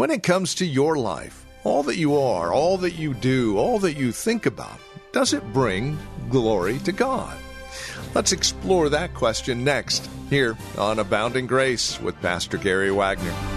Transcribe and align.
When 0.00 0.10
it 0.10 0.22
comes 0.22 0.54
to 0.54 0.64
your 0.64 0.96
life, 0.96 1.44
all 1.62 1.82
that 1.82 1.98
you 1.98 2.16
are, 2.16 2.54
all 2.54 2.78
that 2.78 2.94
you 2.94 3.12
do, 3.12 3.58
all 3.58 3.78
that 3.80 3.98
you 3.98 4.12
think 4.12 4.46
about, 4.46 4.80
does 5.12 5.34
it 5.34 5.52
bring 5.52 5.98
glory 6.30 6.78
to 6.78 6.92
God? 6.92 7.36
Let's 8.14 8.32
explore 8.32 8.88
that 8.88 9.12
question 9.12 9.62
next 9.62 10.08
here 10.30 10.56
on 10.78 11.00
Abounding 11.00 11.46
Grace 11.46 12.00
with 12.00 12.18
Pastor 12.22 12.56
Gary 12.56 12.90
Wagner. 12.90 13.49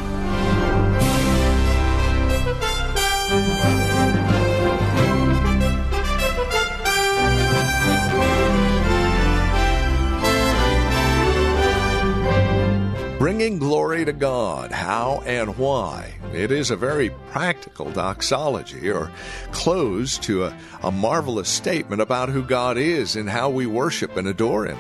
To 14.13 14.20
God, 14.20 14.72
how 14.72 15.23
and 15.26 15.58
why. 15.58 16.13
It 16.34 16.52
is 16.52 16.72
a 16.72 16.76
very 16.76 17.09
practical 17.31 17.91
doxology, 17.91 18.89
or 18.89 19.12
close 19.52 20.17
to 20.19 20.45
a, 20.45 20.58
a 20.83 20.92
marvelous 20.92 21.50
statement 21.50 22.02
about 22.02 22.30
who 22.30 22.44
God 22.44 22.78
is 22.78 23.16
and 23.16 23.30
how 23.30 23.50
we 23.50 23.66
worship 23.66 24.16
and 24.16 24.28
adore 24.28 24.66
Him. 24.66 24.78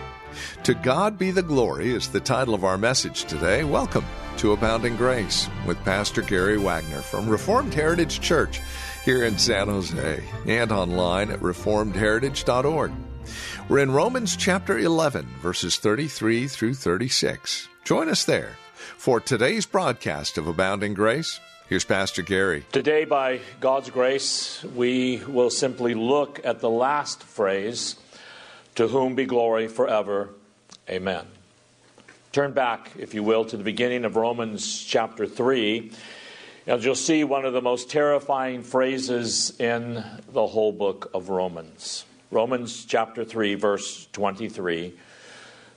To 0.63 0.73
God 0.73 1.17
be 1.17 1.31
the 1.31 1.41
glory 1.41 1.91
is 1.91 2.09
the 2.09 2.19
title 2.19 2.53
of 2.53 2.63
our 2.63 2.77
message 2.77 3.25
today. 3.25 3.63
Welcome 3.63 4.05
to 4.37 4.51
Abounding 4.51 4.97
Grace 4.97 5.47
with 5.65 5.83
Pastor 5.83 6.21
Gary 6.21 6.57
Wagner 6.57 7.01
from 7.01 7.29
Reformed 7.29 7.73
Heritage 7.73 8.19
Church 8.19 8.61
here 9.03 9.23
in 9.23 9.37
San 9.37 9.67
Jose 9.67 10.23
and 10.47 10.71
online 10.71 11.31
at 11.31 11.39
reformedheritage.org. 11.39 12.91
We're 13.69 13.79
in 13.79 13.91
Romans 13.91 14.35
chapter 14.35 14.77
11, 14.77 15.25
verses 15.41 15.77
33 15.77 16.47
through 16.47 16.73
36. 16.75 17.69
Join 17.83 18.09
us 18.09 18.25
there 18.25 18.57
for 19.03 19.19
today's 19.19 19.65
broadcast 19.65 20.37
of 20.37 20.47
Abounding 20.47 20.93
Grace. 20.93 21.41
Here's 21.67 21.83
Pastor 21.83 22.21
Gary. 22.21 22.63
Today, 22.71 23.03
by 23.03 23.41
God's 23.59 23.89
grace, 23.89 24.63
we 24.77 25.21
will 25.27 25.49
simply 25.49 25.93
look 25.93 26.39
at 26.45 26.61
the 26.61 26.69
last 26.69 27.21
phrase 27.21 27.97
To 28.75 28.87
whom 28.87 29.15
be 29.15 29.25
glory 29.25 29.67
forever. 29.67 30.29
Amen. 30.89 31.25
Turn 32.31 32.53
back, 32.53 32.91
if 32.97 33.13
you 33.13 33.23
will, 33.23 33.43
to 33.43 33.57
the 33.57 33.63
beginning 33.65 34.05
of 34.05 34.15
Romans 34.15 34.81
chapter 34.81 35.27
3. 35.27 35.91
And 36.65 36.81
you'll 36.81 36.95
see 36.95 37.25
one 37.25 37.43
of 37.43 37.51
the 37.51 37.61
most 37.61 37.89
terrifying 37.89 38.63
phrases 38.63 39.51
in 39.59 40.01
the 40.31 40.47
whole 40.47 40.71
book 40.71 41.11
of 41.13 41.27
Romans. 41.27 42.05
Romans 42.31 42.85
chapter 42.85 43.25
3, 43.25 43.55
verse 43.55 44.07
23 44.13 44.93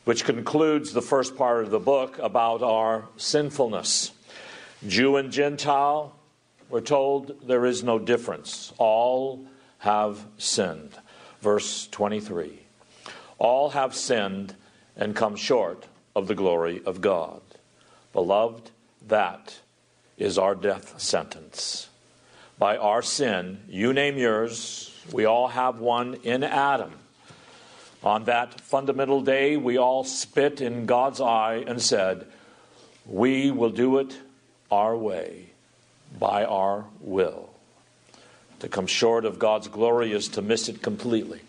which 0.07 0.25
concludes 0.25 0.93
the 0.93 1.03
first 1.03 1.37
part 1.37 1.65
of 1.65 1.71
the 1.73 1.81
book 1.81 2.17
about 2.21 2.63
our 2.63 3.09
sinfulness. 3.17 4.13
Jew 4.87 5.17
and 5.17 5.33
Gentile, 5.33 6.15
we're 6.71 6.81
told 6.81 7.49
there 7.49 7.67
is 7.67 7.83
no 7.83 7.99
difference. 7.99 8.73
All 8.79 9.45
have 9.79 10.25
sinned. 10.39 10.97
Verse 11.41 11.89
23 11.89 12.61
All 13.39 13.71
have 13.71 13.97
sinned 13.97 14.55
and 14.97 15.17
come 15.17 15.35
short 15.35 15.87
of 16.15 16.29
the 16.29 16.37
glory 16.37 16.81
of 16.87 17.01
God. 17.01 17.43
Beloved, 18.13 18.71
that 19.09 19.59
is 20.17 20.39
our 20.39 20.55
death 20.55 21.01
sentence. 21.01 21.89
By 22.61 22.77
our 22.77 23.03
sin, 23.03 23.59
you 23.69 23.93
name 23.93 24.19
yours, 24.19 24.95
we 25.13 25.25
all 25.25 25.49
have 25.49 25.81
one 25.81 26.15
in 26.23 26.45
Adam. 26.45 26.93
On 28.07 28.23
that 28.27 28.61
fundamental 28.61 29.21
day, 29.21 29.57
we 29.57 29.79
all 29.79 30.05
spit 30.05 30.61
in 30.61 30.87
God's 30.87 31.21
eye 31.21 31.65
and 31.67 31.83
said, 31.83 32.25
We 33.05 33.51
will 33.51 33.71
do 33.71 33.99
it 33.99 34.17
our 34.71 34.97
way, 34.97 35.47
by 36.17 36.45
our 36.45 36.85
will. 37.01 37.51
To 38.61 38.69
come 38.69 38.87
short 38.87 39.25
of 39.25 39.41
God's 39.41 39.67
glory 39.67 40.13
is 40.13 40.29
to 40.29 40.41
miss 40.41 40.69
it 40.69 40.83
completely, 40.83 41.41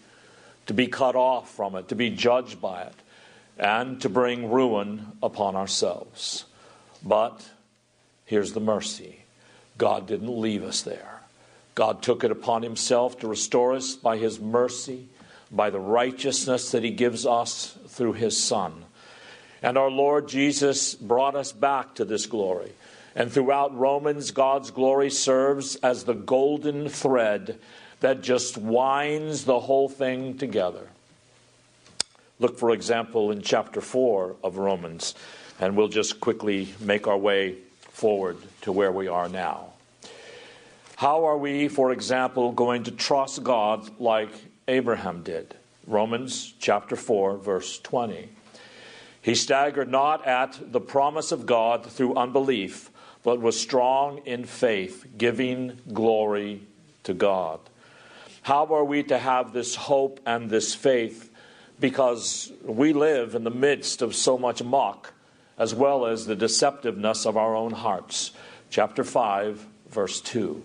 to 0.65 0.73
be 0.73 0.87
cut 0.87 1.15
off 1.15 1.53
from 1.53 1.75
it, 1.75 1.89
to 1.89 1.95
be 1.95 2.09
judged 2.09 2.59
by 2.59 2.81
it, 2.81 2.95
and 3.59 4.01
to 4.01 4.09
bring 4.09 4.49
ruin 4.49 5.11
upon 5.21 5.55
ourselves. 5.55 6.45
But 7.03 7.51
here's 8.25 8.53
the 8.53 8.59
mercy 8.59 9.19
God 9.77 10.07
didn't 10.07 10.41
leave 10.41 10.63
us 10.63 10.81
there. 10.81 11.21
God 11.75 12.01
took 12.01 12.23
it 12.23 12.31
upon 12.31 12.63
Himself 12.63 13.19
to 13.19 13.27
restore 13.27 13.75
us 13.75 13.93
by 13.95 14.17
His 14.17 14.39
mercy 14.39 15.09
by 15.51 15.69
the 15.69 15.79
righteousness 15.79 16.71
that 16.71 16.83
He 16.83 16.91
gives 16.91 17.25
us 17.25 17.77
through 17.87 18.13
His 18.13 18.41
Son. 18.41 18.85
And 19.61 19.77
our 19.77 19.89
Lord 19.89 20.27
Jesus 20.27 20.95
brought 20.95 21.35
us 21.35 21.51
back 21.51 21.95
to 21.95 22.05
this 22.05 22.25
glory. 22.25 22.71
And 23.15 23.31
throughout 23.31 23.75
Romans, 23.75 24.31
God's 24.31 24.69
glory 24.71 25.09
serves 25.09 25.75
as 25.77 26.03
the 26.03 26.13
golden 26.13 26.89
thread 26.89 27.57
that 27.99 28.21
just 28.21 28.57
winds 28.57 29.45
the 29.45 29.59
whole 29.59 29.89
thing 29.89 30.37
together. 30.37 30.87
Look, 32.39 32.59
for 32.59 32.71
example, 32.71 33.31
in 33.31 33.41
chapter 33.41 33.81
4 33.81 34.35
of 34.43 34.57
Romans, 34.57 35.15
and 35.59 35.75
we'll 35.75 35.87
just 35.87 36.19
quickly 36.19 36.69
make 36.79 37.07
our 37.07 37.17
way 37.17 37.55
forward 37.79 38.37
to 38.61 38.71
where 38.71 38.91
we 38.91 39.07
are 39.07 39.27
now. 39.27 39.73
How 40.97 41.25
are 41.25 41.37
we, 41.37 41.67
for 41.67 41.91
example, 41.91 42.51
going 42.51 42.83
to 42.83 42.91
trust 42.91 43.43
God 43.43 43.99
like 43.99 44.29
Abraham 44.67 45.23
did. 45.23 45.55
Romans 45.85 46.53
chapter 46.59 46.95
4, 46.97 47.37
verse 47.37 47.79
20. 47.79 48.29
He 49.21 49.35
staggered 49.35 49.89
not 49.89 50.25
at 50.27 50.59
the 50.73 50.81
promise 50.81 51.31
of 51.31 51.45
God 51.45 51.85
through 51.85 52.15
unbelief, 52.15 52.89
but 53.23 53.41
was 53.41 53.59
strong 53.59 54.19
in 54.25 54.45
faith, 54.45 55.05
giving 55.17 55.79
glory 55.93 56.61
to 57.03 57.13
God. 57.13 57.59
How 58.41 58.65
are 58.73 58.83
we 58.83 59.03
to 59.03 59.17
have 59.17 59.53
this 59.53 59.75
hope 59.75 60.19
and 60.25 60.49
this 60.49 60.75
faith? 60.75 61.31
Because 61.79 62.51
we 62.63 62.93
live 62.93 63.35
in 63.35 63.43
the 63.43 63.49
midst 63.49 64.01
of 64.01 64.15
so 64.15 64.37
much 64.37 64.63
mock, 64.63 65.13
as 65.57 65.73
well 65.73 66.05
as 66.05 66.25
the 66.25 66.35
deceptiveness 66.35 67.25
of 67.25 67.37
our 67.37 67.55
own 67.55 67.71
hearts. 67.71 68.31
Chapter 68.69 69.03
5, 69.03 69.65
verse 69.89 70.19
2 70.21 70.61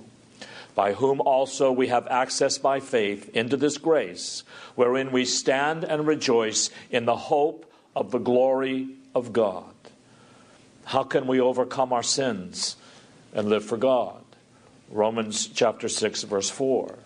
by 0.75 0.95
whom 0.95 1.21
also 1.21 1.71
we 1.71 1.89
have 1.89 2.07
access 2.09 2.59
by 2.59 2.81
faith 2.81 3.29
into 3.35 3.57
this 3.57 3.79
grace, 3.79 4.43
wherein 4.75 5.13
we 5.13 5.25
stand 5.25 5.85
and 5.85 6.07
rejoice 6.07 6.71
in 6.91 7.05
the 7.05 7.17
hope 7.17 7.71
of 7.95 8.11
the 8.11 8.19
glory 8.19 8.89
of 9.15 9.33
God. 9.33 9.75
How 10.85 11.03
can 11.03 11.27
we 11.27 11.41
overcome 11.41 11.93
our 11.93 12.03
sins 12.03 12.77
and 13.35 13.49
live 13.49 13.65
for 13.65 13.77
God? 13.77 14.23
Romans 14.91 15.47
chapter 15.47 15.89
6, 15.89 16.23
verse 16.25 16.51
4. 16.51 16.99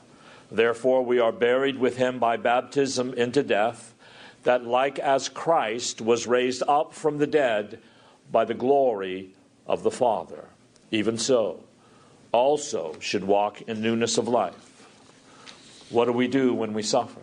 Therefore, 0.50 1.04
we 1.04 1.18
are 1.18 1.32
buried 1.32 1.78
with 1.78 1.96
him 1.96 2.18
by 2.18 2.36
baptism 2.36 3.12
into 3.14 3.42
death, 3.42 3.94
that 4.44 4.64
like 4.64 4.98
as 5.00 5.28
Christ 5.28 6.00
was 6.00 6.26
raised 6.26 6.62
up 6.68 6.94
from 6.94 7.18
the 7.18 7.26
dead 7.26 7.80
by 8.30 8.44
the 8.44 8.54
glory 8.54 9.30
of 9.66 9.82
the 9.82 9.90
Father, 9.90 10.44
even 10.92 11.18
so 11.18 11.64
also 12.36 12.94
should 13.00 13.24
walk 13.24 13.62
in 13.62 13.80
newness 13.80 14.18
of 14.18 14.28
life. 14.28 14.54
What 15.88 16.04
do 16.04 16.12
we 16.12 16.28
do 16.28 16.52
when 16.52 16.74
we 16.74 16.82
suffer? 16.82 17.20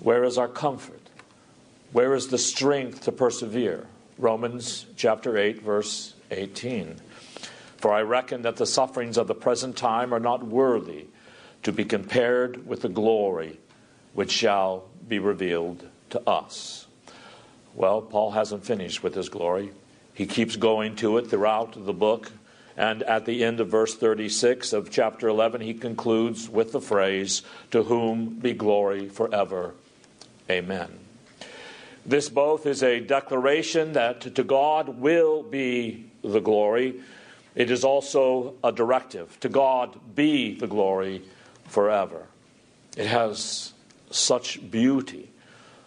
Where 0.00 0.24
is 0.24 0.36
our 0.36 0.48
comfort? 0.48 1.00
Where 1.92 2.14
is 2.14 2.28
the 2.28 2.38
strength 2.38 3.02
to 3.02 3.12
persevere? 3.12 3.86
Romans 4.18 4.86
chapter 4.96 5.38
8, 5.38 5.62
verse 5.62 6.14
18. 6.30 6.96
For 7.78 7.92
I 7.92 8.02
reckon 8.02 8.42
that 8.42 8.56
the 8.56 8.66
sufferings 8.66 9.16
of 9.16 9.28
the 9.28 9.34
present 9.34 9.76
time 9.76 10.12
are 10.12 10.20
not 10.20 10.44
worthy 10.44 11.06
to 11.62 11.72
be 11.72 11.84
compared 11.84 12.66
with 12.66 12.82
the 12.82 12.88
glory 12.88 13.58
which 14.12 14.30
shall 14.30 14.84
be 15.08 15.18
revealed 15.18 15.86
to 16.10 16.20
us. 16.28 16.86
Well, 17.74 18.02
Paul 18.02 18.32
hasn't 18.32 18.64
finished 18.64 19.02
with 19.02 19.14
his 19.14 19.28
glory. 19.28 19.72
He 20.12 20.26
keeps 20.26 20.56
going 20.56 20.96
to 20.96 21.18
it 21.18 21.28
throughout 21.28 21.84
the 21.84 21.92
book. 21.92 22.30
And 22.76 23.02
at 23.04 23.24
the 23.24 23.44
end 23.44 23.60
of 23.60 23.68
verse 23.68 23.94
36 23.94 24.72
of 24.72 24.90
chapter 24.90 25.28
11, 25.28 25.60
he 25.60 25.74
concludes 25.74 26.48
with 26.48 26.72
the 26.72 26.80
phrase, 26.80 27.42
To 27.70 27.84
whom 27.84 28.40
be 28.40 28.52
glory 28.52 29.08
forever. 29.08 29.74
Amen. 30.50 30.98
This 32.04 32.28
both 32.28 32.66
is 32.66 32.82
a 32.82 33.00
declaration 33.00 33.92
that 33.92 34.20
to 34.34 34.44
God 34.44 35.00
will 35.00 35.42
be 35.42 36.10
the 36.22 36.40
glory, 36.40 37.00
It 37.54 37.70
is 37.70 37.84
also 37.84 38.54
a 38.64 38.72
directive 38.72 39.38
to 39.40 39.48
God 39.48 39.98
be 40.14 40.54
the 40.54 40.66
glory 40.66 41.22
forever. 41.68 42.26
It 42.96 43.06
has 43.06 43.72
such 44.10 44.70
beauty, 44.70 45.30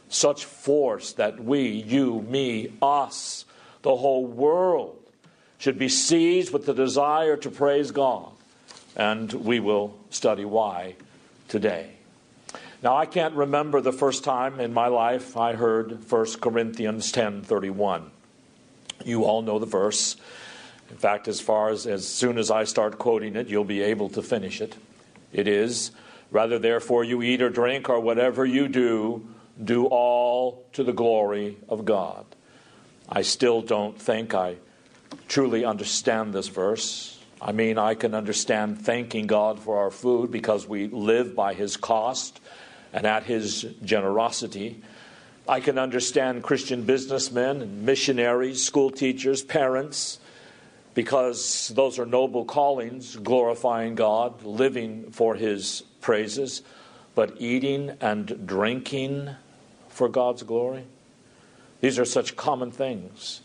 such 0.09 0.45
force 0.45 1.11
that 1.13 1.43
we, 1.43 1.67
you, 1.67 2.21
me, 2.21 2.71
us, 2.81 3.45
the 3.81 3.95
whole 3.95 4.25
world 4.25 4.96
should 5.57 5.79
be 5.79 5.89
seized 5.89 6.53
with 6.53 6.65
the 6.65 6.73
desire 6.73 7.35
to 7.37 7.49
praise 7.49 7.91
God. 7.91 8.29
And 8.95 9.31
we 9.33 9.59
will 9.59 9.97
study 10.09 10.45
why 10.45 10.95
today. 11.47 11.91
Now 12.83 12.95
I 12.95 13.05
can't 13.05 13.33
remember 13.33 13.81
the 13.81 13.91
first 13.91 14.23
time 14.23 14.59
in 14.59 14.73
my 14.73 14.87
life 14.87 15.35
I 15.35 15.53
heard 15.53 16.03
1 16.03 16.41
Corinthians 16.41 17.11
10:31. 17.11 18.11
You 19.03 19.23
all 19.23 19.41
know 19.41 19.59
the 19.59 19.65
verse. 19.65 20.15
In 20.89 20.97
fact, 20.97 21.27
as 21.27 21.41
far 21.41 21.69
as 21.69 21.85
as 21.85 22.07
soon 22.07 22.37
as 22.37 22.49
I 22.49 22.63
start 22.63 22.97
quoting 22.97 23.35
it, 23.35 23.47
you'll 23.47 23.63
be 23.63 23.81
able 23.81 24.09
to 24.09 24.21
finish 24.21 24.61
it. 24.61 24.75
It 25.33 25.47
is, 25.47 25.91
rather 26.31 26.59
therefore 26.59 27.03
you 27.03 27.21
eat 27.21 27.41
or 27.41 27.49
drink 27.49 27.89
or 27.89 27.99
whatever 27.99 28.45
you 28.45 28.67
do, 28.67 29.27
do 29.61 29.85
all 29.87 30.63
to 30.73 30.83
the 30.83 30.93
glory 30.93 31.57
of 31.67 31.83
God. 31.83 32.25
I 33.09 33.23
still 33.23 33.61
don't 33.61 33.99
think 33.99 34.33
I 34.33 34.57
truly 35.27 35.65
understand 35.65 36.33
this 36.33 36.47
verse. 36.47 37.17
I 37.41 37.51
mean, 37.51 37.77
I 37.77 37.93
can 37.93 38.13
understand 38.15 38.81
thanking 38.81 39.27
God 39.27 39.59
for 39.59 39.77
our 39.77 39.91
food 39.91 40.31
because 40.31 40.67
we 40.67 40.87
live 40.87 41.35
by 41.35 41.53
His 41.53 41.77
cost 41.77 42.39
and 42.93 43.05
at 43.05 43.23
His 43.23 43.65
generosity. 43.83 44.81
I 45.47 45.59
can 45.59 45.77
understand 45.77 46.43
Christian 46.43 46.83
businessmen 46.83 47.61
and 47.61 47.83
missionaries, 47.83 48.63
school 48.63 48.89
teachers, 48.89 49.43
parents, 49.43 50.19
because 50.93 51.71
those 51.75 51.99
are 51.99 52.05
noble 52.05 52.43
callings, 52.43 53.15
glorifying 53.17 53.95
God, 53.95 54.43
living 54.43 55.11
for 55.11 55.35
His 55.35 55.83
praises. 56.01 56.63
But 57.13 57.35
eating 57.39 57.91
and 58.01 58.47
drinking 58.47 59.29
for 59.89 60.09
God's 60.09 60.43
glory, 60.43 60.85
these 61.81 61.99
are 61.99 62.05
such 62.05 62.35
common 62.35 62.71
things 62.71 63.41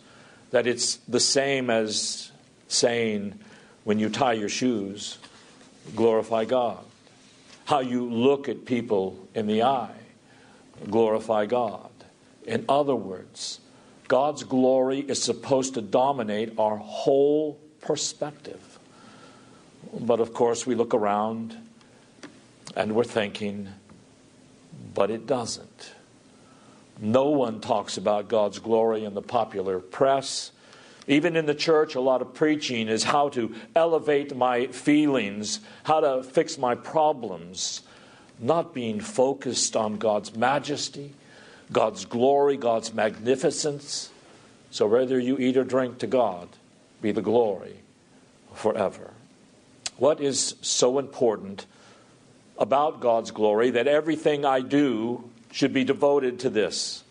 that 0.52 0.66
it's 0.66 0.96
the 1.08 1.20
same 1.20 1.68
as 1.68 2.30
saying, 2.68 3.38
when 3.84 3.98
you 3.98 4.08
tie 4.08 4.34
your 4.34 4.48
shoes, 4.48 5.18
glorify 5.96 6.44
God. 6.44 6.78
How 7.64 7.80
you 7.80 8.08
look 8.08 8.48
at 8.48 8.64
people 8.64 9.28
in 9.34 9.46
the 9.46 9.64
eye, 9.64 9.96
glorify 10.88 11.46
God. 11.46 11.90
In 12.46 12.64
other 12.68 12.94
words, 12.94 13.60
God's 14.08 14.44
glory 14.44 15.00
is 15.00 15.22
supposed 15.22 15.74
to 15.74 15.82
dominate 15.82 16.52
our 16.58 16.76
whole 16.76 17.58
perspective. 17.80 18.78
But 19.98 20.20
of 20.20 20.34
course, 20.34 20.66
we 20.66 20.74
look 20.74 20.94
around 20.94 21.56
and 22.76 22.94
we're 22.94 23.04
thinking, 23.04 23.68
but 24.94 25.10
it 25.10 25.26
doesn't. 25.26 25.94
No 27.02 27.30
one 27.30 27.60
talks 27.60 27.96
about 27.96 28.28
God's 28.28 28.60
glory 28.60 29.04
in 29.04 29.14
the 29.14 29.22
popular 29.22 29.80
press. 29.80 30.52
Even 31.08 31.34
in 31.34 31.46
the 31.46 31.54
church, 31.54 31.96
a 31.96 32.00
lot 32.00 32.22
of 32.22 32.32
preaching 32.32 32.86
is 32.86 33.02
how 33.02 33.28
to 33.30 33.52
elevate 33.74 34.36
my 34.36 34.68
feelings, 34.68 35.58
how 35.82 35.98
to 35.98 36.22
fix 36.22 36.56
my 36.56 36.76
problems, 36.76 37.82
not 38.38 38.72
being 38.72 39.00
focused 39.00 39.74
on 39.74 39.96
God's 39.96 40.36
majesty, 40.36 41.12
God's 41.72 42.04
glory, 42.04 42.56
God's 42.56 42.94
magnificence. 42.94 44.10
So 44.70 44.86
whether 44.86 45.18
you 45.18 45.38
eat 45.38 45.56
or 45.56 45.64
drink 45.64 45.98
to 45.98 46.06
God, 46.06 46.48
be 47.00 47.10
the 47.10 47.20
glory 47.20 47.78
forever. 48.54 49.10
What 49.96 50.20
is 50.20 50.54
so 50.62 51.00
important 51.00 51.66
about 52.58 53.00
God's 53.00 53.32
glory 53.32 53.70
that 53.70 53.88
everything 53.88 54.44
I 54.44 54.60
do 54.60 55.28
should 55.52 55.72
be 55.72 55.84
devoted 55.84 56.40
to 56.40 56.50
this. 56.50 57.04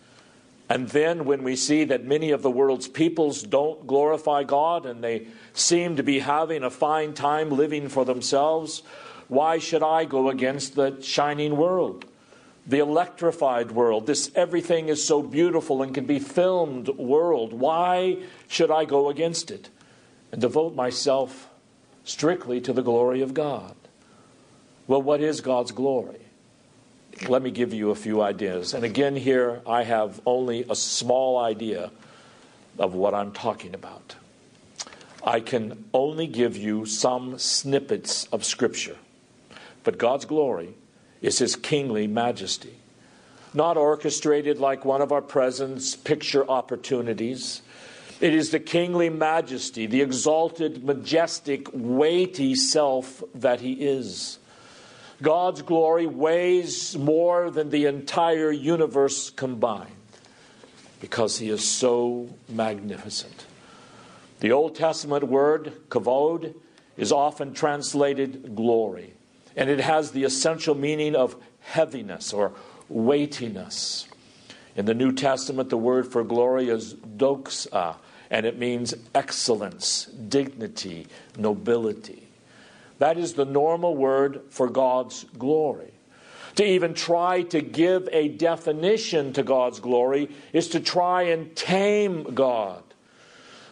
And 0.68 0.88
then, 0.88 1.24
when 1.24 1.42
we 1.42 1.56
see 1.56 1.84
that 1.84 2.04
many 2.04 2.30
of 2.30 2.42
the 2.42 2.50
world's 2.50 2.88
peoples 2.88 3.42
don't 3.42 3.86
glorify 3.86 4.42
God 4.42 4.86
and 4.86 5.02
they 5.02 5.26
seem 5.52 5.96
to 5.96 6.02
be 6.02 6.18
having 6.18 6.62
a 6.62 6.70
fine 6.70 7.14
time 7.14 7.50
living 7.50 7.88
for 7.88 8.04
themselves, 8.04 8.82
why 9.28 9.58
should 9.58 9.82
I 9.82 10.04
go 10.04 10.28
against 10.28 10.74
the 10.74 11.00
shining 11.00 11.56
world? 11.56 12.04
The 12.66 12.78
electrified 12.78 13.72
world, 13.72 14.06
this 14.06 14.30
everything 14.34 14.88
is 14.88 15.04
so 15.04 15.22
beautiful 15.22 15.82
and 15.82 15.94
can 15.94 16.06
be 16.06 16.18
filmed 16.18 16.88
world. 16.88 17.52
Why 17.52 18.18
should 18.48 18.70
I 18.70 18.84
go 18.84 19.08
against 19.08 19.50
it 19.50 19.68
and 20.30 20.40
devote 20.40 20.74
myself 20.74 21.50
strictly 22.04 22.60
to 22.60 22.72
the 22.72 22.82
glory 22.82 23.20
of 23.20 23.34
God? 23.34 23.74
Well, 24.86 25.02
what 25.02 25.20
is 25.20 25.40
God's 25.40 25.72
glory? 25.72 26.20
Let 27.28 27.42
me 27.42 27.50
give 27.50 27.72
you 27.72 27.90
a 27.90 27.94
few 27.94 28.22
ideas. 28.22 28.74
And 28.74 28.84
again, 28.84 29.16
here 29.16 29.60
I 29.66 29.84
have 29.84 30.20
only 30.26 30.64
a 30.68 30.74
small 30.74 31.38
idea 31.38 31.90
of 32.78 32.94
what 32.94 33.14
I'm 33.14 33.32
talking 33.32 33.74
about. 33.74 34.16
I 35.24 35.40
can 35.40 35.84
only 35.94 36.26
give 36.26 36.56
you 36.56 36.84
some 36.84 37.38
snippets 37.38 38.26
of 38.26 38.44
Scripture. 38.44 38.96
But 39.84 39.98
God's 39.98 40.24
glory 40.24 40.74
is 41.20 41.38
His 41.38 41.54
kingly 41.54 42.06
majesty, 42.06 42.74
not 43.54 43.76
orchestrated 43.76 44.58
like 44.58 44.84
one 44.84 45.00
of 45.00 45.12
our 45.12 45.22
present 45.22 45.98
picture 46.02 46.48
opportunities. 46.48 47.62
It 48.20 48.34
is 48.34 48.50
the 48.50 48.60
kingly 48.60 49.10
majesty, 49.10 49.86
the 49.86 50.02
exalted, 50.02 50.84
majestic, 50.84 51.68
weighty 51.72 52.54
self 52.54 53.22
that 53.34 53.60
He 53.60 53.74
is. 53.74 54.38
God's 55.22 55.62
glory 55.62 56.06
weighs 56.06 56.96
more 56.98 57.50
than 57.50 57.70
the 57.70 57.86
entire 57.86 58.50
universe 58.50 59.30
combined 59.30 59.90
because 61.00 61.38
he 61.38 61.48
is 61.48 61.66
so 61.66 62.28
magnificent. 62.48 63.46
The 64.40 64.50
Old 64.50 64.74
Testament 64.74 65.24
word, 65.24 65.72
kavod, 65.88 66.54
is 66.96 67.12
often 67.12 67.54
translated 67.54 68.56
glory, 68.56 69.14
and 69.56 69.70
it 69.70 69.80
has 69.80 70.10
the 70.10 70.24
essential 70.24 70.74
meaning 70.74 71.14
of 71.14 71.36
heaviness 71.60 72.32
or 72.32 72.52
weightiness. 72.88 74.08
In 74.74 74.86
the 74.86 74.94
New 74.94 75.12
Testament, 75.12 75.70
the 75.70 75.76
word 75.76 76.10
for 76.10 76.24
glory 76.24 76.68
is 76.68 76.94
doxa, 76.94 77.96
and 78.30 78.44
it 78.44 78.58
means 78.58 78.94
excellence, 79.14 80.06
dignity, 80.06 81.06
nobility. 81.36 82.21
That 83.02 83.18
is 83.18 83.34
the 83.34 83.44
normal 83.44 83.96
word 83.96 84.42
for 84.50 84.68
God's 84.68 85.24
glory. 85.36 85.90
To 86.54 86.64
even 86.64 86.94
try 86.94 87.42
to 87.42 87.60
give 87.60 88.08
a 88.12 88.28
definition 88.28 89.32
to 89.32 89.42
God's 89.42 89.80
glory 89.80 90.30
is 90.52 90.68
to 90.68 90.78
try 90.78 91.22
and 91.22 91.52
tame 91.56 92.22
God. 92.32 92.84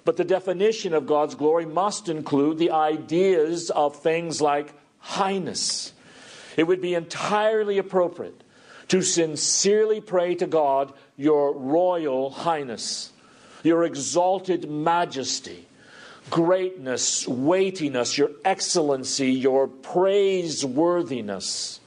But 0.05 0.17
the 0.17 0.25
definition 0.25 0.95
of 0.95 1.07
God's 1.07 1.37
glory 1.37 1.65
must 1.65 2.09
include 2.09 2.59
the 2.59 2.73
ideas 2.73 3.71
of 3.71 3.95
things 3.95 4.41
like 4.41 4.75
highness. 4.99 5.93
It 6.57 6.65
would 6.65 6.81
be 6.81 6.95
entirely 6.95 7.79
appropriate 7.79 8.43
to 8.89 9.01
sincerely 9.01 10.01
pray 10.01 10.35
to 10.35 10.49
God, 10.49 10.93
Your 11.17 11.57
Royal 11.57 12.31
Highness, 12.31 13.13
Your 13.63 13.85
exalted 13.85 14.69
majesty, 14.69 15.69
greatness, 16.31 17.29
weightiness, 17.29 18.17
your 18.17 18.31
excellency, 18.45 19.33
your 19.33 19.69
praiseworthiness. 19.69 21.81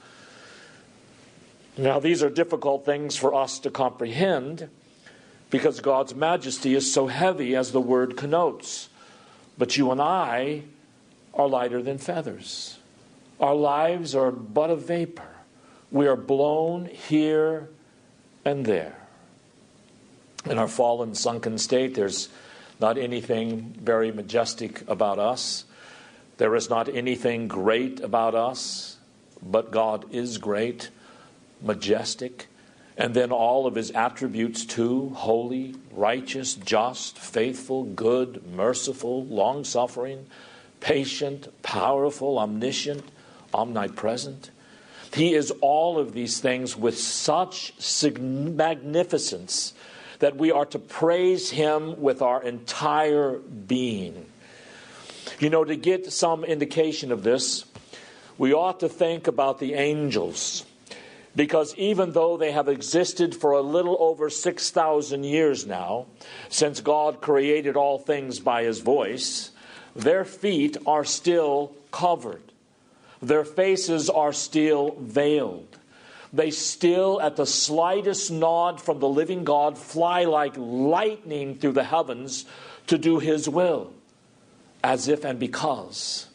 Now, 1.76 1.98
these 1.98 2.22
are 2.22 2.30
difficult 2.30 2.84
things 2.84 3.16
for 3.16 3.34
us 3.34 3.58
to 3.60 3.70
comprehend 3.70 4.68
because 5.50 5.80
God's 5.80 6.14
majesty 6.14 6.74
is 6.74 6.92
so 6.92 7.06
heavy, 7.06 7.56
as 7.56 7.72
the 7.72 7.80
word 7.80 8.16
connotes. 8.16 8.88
But 9.56 9.76
you 9.76 9.90
and 9.90 10.00
I 10.00 10.62
are 11.32 11.48
lighter 11.48 11.82
than 11.82 11.98
feathers. 11.98 12.78
Our 13.40 13.54
lives 13.54 14.14
are 14.14 14.30
but 14.30 14.70
a 14.70 14.76
vapor. 14.76 15.28
We 15.90 16.06
are 16.06 16.16
blown 16.16 16.86
here 16.86 17.68
and 18.44 18.64
there. 18.64 18.96
In 20.44 20.58
our 20.58 20.68
fallen, 20.68 21.14
sunken 21.14 21.58
state, 21.58 21.94
there's 21.94 22.28
not 22.80 22.98
anything 22.98 23.74
very 23.80 24.12
majestic 24.12 24.88
about 24.88 25.18
us. 25.18 25.64
There 26.38 26.54
is 26.56 26.68
not 26.68 26.88
anything 26.88 27.48
great 27.48 28.00
about 28.00 28.34
us, 28.34 28.96
but 29.42 29.70
God 29.70 30.12
is 30.12 30.38
great, 30.38 30.90
majestic, 31.62 32.48
and 32.96 33.14
then 33.14 33.32
all 33.32 33.66
of 33.66 33.74
his 33.74 33.90
attributes 33.92 34.64
too 34.64 35.10
holy, 35.10 35.74
righteous, 35.92 36.54
just, 36.54 37.18
faithful, 37.18 37.84
good, 37.84 38.46
merciful, 38.46 39.24
long 39.24 39.64
suffering, 39.64 40.26
patient, 40.80 41.48
powerful, 41.62 42.38
omniscient, 42.38 43.04
omnipresent. 43.52 44.50
He 45.12 45.34
is 45.34 45.52
all 45.60 45.98
of 45.98 46.12
these 46.12 46.40
things 46.40 46.76
with 46.76 46.98
such 46.98 47.72
magnificence 48.18 49.74
that 50.24 50.36
we 50.36 50.50
are 50.50 50.64
to 50.64 50.78
praise 50.78 51.50
Him 51.50 52.00
with 52.00 52.22
our 52.22 52.42
entire 52.42 53.32
being. 53.36 54.24
You 55.38 55.50
know, 55.50 55.64
to 55.64 55.76
get 55.76 56.10
some 56.10 56.44
indication 56.44 57.12
of 57.12 57.22
this, 57.22 57.66
we 58.38 58.54
ought 58.54 58.80
to 58.80 58.88
think 58.88 59.26
about 59.26 59.58
the 59.58 59.74
angels. 59.74 60.64
Because 61.36 61.74
even 61.76 62.12
though 62.12 62.38
they 62.38 62.52
have 62.52 62.68
existed 62.68 63.34
for 63.34 63.52
a 63.52 63.60
little 63.60 63.98
over 64.00 64.30
6,000 64.30 65.24
years 65.24 65.66
now, 65.66 66.06
since 66.48 66.80
God 66.80 67.20
created 67.20 67.76
all 67.76 67.98
things 67.98 68.40
by 68.40 68.62
His 68.62 68.80
voice, 68.80 69.50
their 69.94 70.24
feet 70.24 70.78
are 70.86 71.04
still 71.04 71.74
covered. 71.90 72.50
Their 73.20 73.44
faces 73.44 74.08
are 74.08 74.32
still 74.32 74.96
veiled. 74.98 75.76
They 76.34 76.50
still, 76.50 77.20
at 77.20 77.36
the 77.36 77.46
slightest 77.46 78.32
nod 78.32 78.80
from 78.80 78.98
the 78.98 79.08
living 79.08 79.44
God, 79.44 79.78
fly 79.78 80.24
like 80.24 80.54
lightning 80.56 81.58
through 81.58 81.72
the 81.72 81.84
heavens 81.84 82.44
to 82.88 82.98
do 82.98 83.20
His 83.20 83.48
will, 83.48 83.92
as 84.82 85.06
if 85.06 85.24
and 85.24 85.38
because 85.38 86.26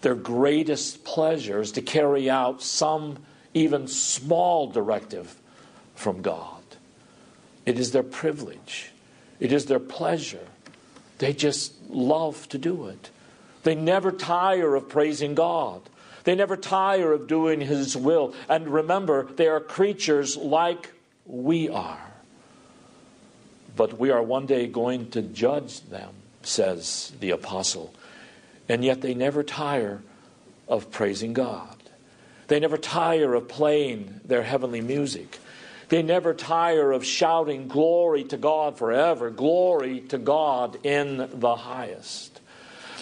their 0.00 0.16
greatest 0.16 1.04
pleasure 1.04 1.60
is 1.60 1.70
to 1.72 1.82
carry 1.82 2.28
out 2.28 2.62
some 2.62 3.18
even 3.54 3.86
small 3.86 4.66
directive 4.66 5.36
from 5.94 6.20
God. 6.20 6.62
It 7.64 7.78
is 7.78 7.92
their 7.92 8.02
privilege, 8.02 8.90
it 9.38 9.52
is 9.52 9.66
their 9.66 9.78
pleasure. 9.78 10.48
They 11.18 11.32
just 11.32 11.74
love 11.88 12.48
to 12.48 12.58
do 12.58 12.88
it. 12.88 13.10
They 13.62 13.76
never 13.76 14.10
tire 14.10 14.74
of 14.74 14.88
praising 14.88 15.36
God. 15.36 15.80
They 16.24 16.34
never 16.34 16.56
tire 16.56 17.12
of 17.12 17.26
doing 17.26 17.60
His 17.60 17.96
will. 17.96 18.34
And 18.48 18.68
remember, 18.68 19.24
they 19.24 19.46
are 19.46 19.60
creatures 19.60 20.36
like 20.36 20.92
we 21.26 21.68
are. 21.68 22.00
But 23.76 23.98
we 23.98 24.10
are 24.10 24.22
one 24.22 24.46
day 24.46 24.66
going 24.66 25.10
to 25.10 25.22
judge 25.22 25.80
them, 25.82 26.14
says 26.42 27.12
the 27.20 27.30
apostle. 27.30 27.94
And 28.68 28.84
yet 28.84 29.02
they 29.02 29.14
never 29.14 29.42
tire 29.42 30.02
of 30.68 30.90
praising 30.90 31.32
God. 31.32 31.76
They 32.48 32.60
never 32.60 32.76
tire 32.76 33.34
of 33.34 33.48
playing 33.48 34.20
their 34.24 34.42
heavenly 34.42 34.80
music. 34.80 35.38
They 35.88 36.02
never 36.02 36.32
tire 36.34 36.92
of 36.92 37.04
shouting 37.04 37.68
glory 37.68 38.24
to 38.24 38.36
God 38.36 38.78
forever, 38.78 39.30
glory 39.30 40.00
to 40.08 40.18
God 40.18 40.84
in 40.84 41.28
the 41.32 41.56
highest. 41.56 42.33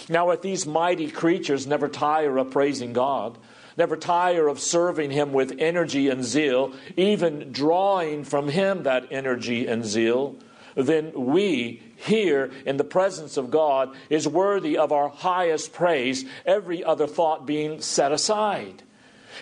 Now, 0.09 0.31
if 0.31 0.43
these 0.43 0.67
mighty 0.67 1.11
creatures 1.11 1.67
never 1.67 1.89
tire 1.89 2.37
of 2.39 2.51
praising 2.51 2.93
God, 2.93 3.39
never 3.77 3.97
tire 3.97 4.49
of 4.49 4.61
serving 4.61 5.11
Him 5.11 5.33
with 5.33 5.57
energy 5.59 6.09
and 6.09 6.25
zeal, 6.25 6.73
even 6.97 7.53
drawing 7.53 8.25
from 8.25 8.49
Him 8.49 8.83
that 8.83 9.09
energy 9.11 9.67
and 9.67 9.85
zeal, 9.85 10.37
then 10.75 11.13
we 11.15 11.83
here 11.97 12.51
in 12.67 12.77
the 12.77 12.85
presence 12.85 13.37
of 13.37 13.51
God 13.51 13.95
is 14.09 14.27
worthy 14.27 14.77
of 14.77 14.91
our 14.91 15.09
highest 15.09 15.73
praise, 15.73 16.25
every 16.47 16.83
other 16.83 17.07
thought 17.07 17.47
being 17.47 17.81
set 17.81 18.13
aside. 18.13 18.83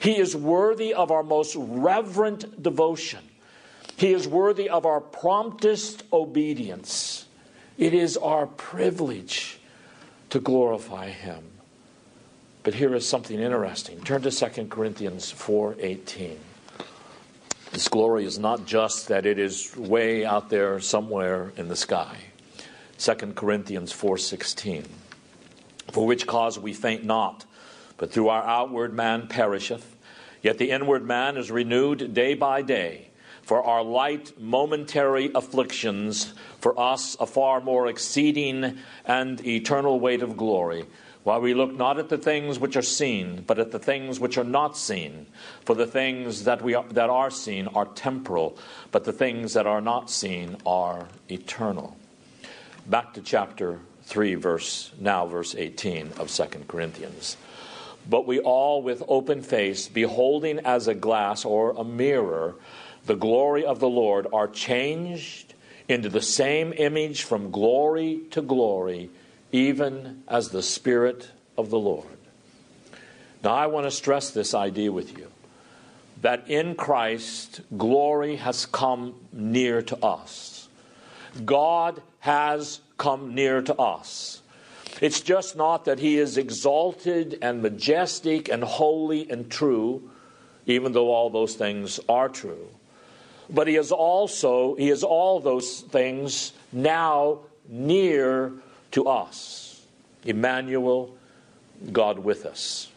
He 0.00 0.18
is 0.18 0.36
worthy 0.36 0.92
of 0.92 1.10
our 1.10 1.22
most 1.22 1.56
reverent 1.56 2.62
devotion. 2.62 3.20
He 3.96 4.12
is 4.12 4.26
worthy 4.26 4.68
of 4.68 4.86
our 4.86 5.00
promptest 5.00 6.02
obedience. 6.12 7.26
It 7.76 7.94
is 7.94 8.16
our 8.16 8.46
privilege 8.46 9.59
to 10.30 10.40
glorify 10.40 11.10
him. 11.10 11.44
But 12.62 12.74
here 12.74 12.94
is 12.94 13.08
something 13.08 13.38
interesting. 13.38 14.00
Turn 14.00 14.22
to 14.22 14.30
2 14.30 14.70
Corinthians 14.70 15.30
4:18. 15.30 16.38
This 17.72 17.88
glory 17.88 18.24
is 18.24 18.38
not 18.38 18.66
just 18.66 19.08
that 19.08 19.26
it 19.26 19.38
is 19.38 19.76
way 19.76 20.24
out 20.24 20.50
there 20.50 20.80
somewhere 20.80 21.52
in 21.56 21.68
the 21.68 21.76
sky. 21.76 22.16
2 22.98 23.34
Corinthians 23.34 23.92
4:16. 23.92 24.86
For 25.92 26.06
which 26.06 26.26
cause 26.26 26.58
we 26.58 26.72
faint 26.72 27.04
not, 27.04 27.44
but 27.96 28.12
through 28.12 28.28
our 28.28 28.42
outward 28.42 28.94
man 28.94 29.26
perisheth, 29.28 29.96
yet 30.42 30.58
the 30.58 30.70
inward 30.70 31.04
man 31.04 31.36
is 31.36 31.50
renewed 31.50 32.14
day 32.14 32.34
by 32.34 32.62
day. 32.62 33.09
For 33.50 33.64
our 33.64 33.82
light 33.82 34.34
momentary 34.38 35.32
afflictions, 35.34 36.34
for 36.60 36.78
us 36.78 37.16
a 37.18 37.26
far 37.26 37.60
more 37.60 37.88
exceeding 37.88 38.78
and 39.04 39.44
eternal 39.44 39.98
weight 39.98 40.22
of 40.22 40.36
glory, 40.36 40.84
while 41.24 41.40
we 41.40 41.52
look 41.52 41.74
not 41.74 41.98
at 41.98 42.08
the 42.08 42.16
things 42.16 42.60
which 42.60 42.76
are 42.76 42.80
seen, 42.80 43.42
but 43.44 43.58
at 43.58 43.72
the 43.72 43.80
things 43.80 44.20
which 44.20 44.38
are 44.38 44.44
not 44.44 44.76
seen. 44.76 45.26
For 45.64 45.74
the 45.74 45.88
things 45.88 46.44
that, 46.44 46.62
we 46.62 46.74
are, 46.74 46.84
that 46.90 47.10
are 47.10 47.32
seen 47.32 47.66
are 47.66 47.86
temporal, 47.86 48.56
but 48.92 49.02
the 49.02 49.12
things 49.12 49.54
that 49.54 49.66
are 49.66 49.80
not 49.80 50.10
seen 50.10 50.56
are 50.64 51.08
eternal. 51.28 51.96
Back 52.86 53.14
to 53.14 53.20
chapter 53.20 53.80
3, 54.04 54.36
verse 54.36 54.92
now, 55.00 55.26
verse 55.26 55.56
18 55.56 56.12
of 56.20 56.30
2 56.30 56.44
Corinthians. 56.68 57.36
But 58.08 58.28
we 58.28 58.38
all, 58.38 58.80
with 58.80 59.02
open 59.08 59.42
face, 59.42 59.88
beholding 59.88 60.60
as 60.60 60.86
a 60.86 60.94
glass 60.94 61.44
or 61.44 61.72
a 61.72 61.82
mirror 61.82 62.54
the 63.06 63.16
glory 63.16 63.64
of 63.64 63.80
the 63.80 63.88
Lord, 63.88 64.26
are 64.32 64.48
changed 64.48 65.54
into 65.88 66.08
the 66.08 66.22
same 66.22 66.72
image 66.76 67.24
from 67.24 67.50
glory 67.50 68.20
to 68.30 68.42
glory, 68.42 69.10
even 69.52 70.22
as 70.28 70.50
the 70.50 70.62
Spirit 70.62 71.30
of 71.58 71.70
the 71.70 71.78
Lord. 71.78 72.06
Now, 73.42 73.54
I 73.54 73.66
want 73.66 73.86
to 73.86 73.90
stress 73.90 74.30
this 74.30 74.54
idea 74.54 74.92
with 74.92 75.16
you 75.16 75.26
that 76.22 76.48
in 76.48 76.74
Christ, 76.74 77.62
glory 77.76 78.36
has 78.36 78.66
come 78.66 79.14
near 79.32 79.82
to 79.82 80.04
us. 80.04 80.68
God 81.44 82.02
has 82.20 82.80
come 82.98 83.34
near 83.34 83.62
to 83.62 83.74
us. 83.76 84.42
It's 85.00 85.20
just 85.20 85.56
not 85.56 85.86
that 85.86 85.98
he 85.98 86.18
is 86.18 86.36
exalted 86.36 87.38
and 87.40 87.62
majestic 87.62 88.50
and 88.50 88.62
holy 88.62 89.30
and 89.30 89.50
true, 89.50 90.10
even 90.66 90.92
though 90.92 91.10
all 91.10 91.30
those 91.30 91.54
things 91.54 91.98
are 92.08 92.28
true. 92.28 92.68
But 93.52 93.66
he 93.66 93.76
is 93.76 93.90
also, 93.92 94.74
he 94.76 94.90
is 94.90 95.02
all 95.02 95.40
those 95.40 95.80
things 95.80 96.52
now 96.72 97.40
near 97.68 98.52
to 98.92 99.06
us. 99.06 99.82
Emmanuel, 100.24 101.16
God 101.92 102.20
with 102.20 102.46
us. 102.46 102.88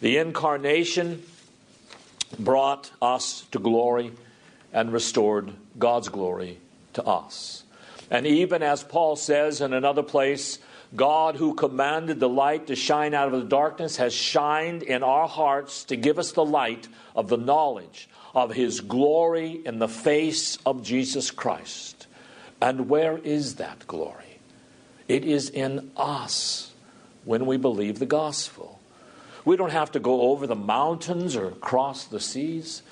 The 0.00 0.16
incarnation 0.18 1.22
brought 2.38 2.90
us 3.00 3.44
to 3.52 3.58
glory 3.58 4.12
and 4.72 4.92
restored 4.92 5.52
God's 5.78 6.08
glory 6.08 6.58
to 6.94 7.04
us. 7.04 7.64
And 8.10 8.26
even 8.26 8.62
as 8.62 8.82
Paul 8.82 9.16
says 9.16 9.60
in 9.60 9.72
another 9.72 10.02
place, 10.02 10.58
God, 10.94 11.36
who 11.36 11.54
commanded 11.54 12.20
the 12.20 12.28
light 12.28 12.66
to 12.66 12.76
shine 12.76 13.14
out 13.14 13.32
of 13.32 13.40
the 13.40 13.48
darkness, 13.48 13.96
has 13.96 14.12
shined 14.12 14.82
in 14.82 15.02
our 15.02 15.26
hearts 15.26 15.84
to 15.84 15.96
give 15.96 16.18
us 16.18 16.32
the 16.32 16.44
light 16.44 16.88
of 17.16 17.28
the 17.28 17.38
knowledge 17.38 18.08
of 18.34 18.52
His 18.52 18.80
glory 18.80 19.60
in 19.64 19.78
the 19.78 19.88
face 19.88 20.58
of 20.66 20.82
Jesus 20.82 21.30
Christ. 21.30 22.06
And 22.60 22.88
where 22.88 23.18
is 23.18 23.56
that 23.56 23.86
glory? 23.86 24.38
It 25.08 25.24
is 25.24 25.48
in 25.48 25.90
us 25.96 26.72
when 27.24 27.46
we 27.46 27.56
believe 27.56 27.98
the 27.98 28.06
gospel. 28.06 28.78
We 29.44 29.56
don't 29.56 29.72
have 29.72 29.92
to 29.92 30.00
go 30.00 30.22
over 30.22 30.46
the 30.46 30.54
mountains 30.54 31.34
or 31.36 31.50
cross 31.50 32.04
the 32.04 32.20
seas. 32.20 32.82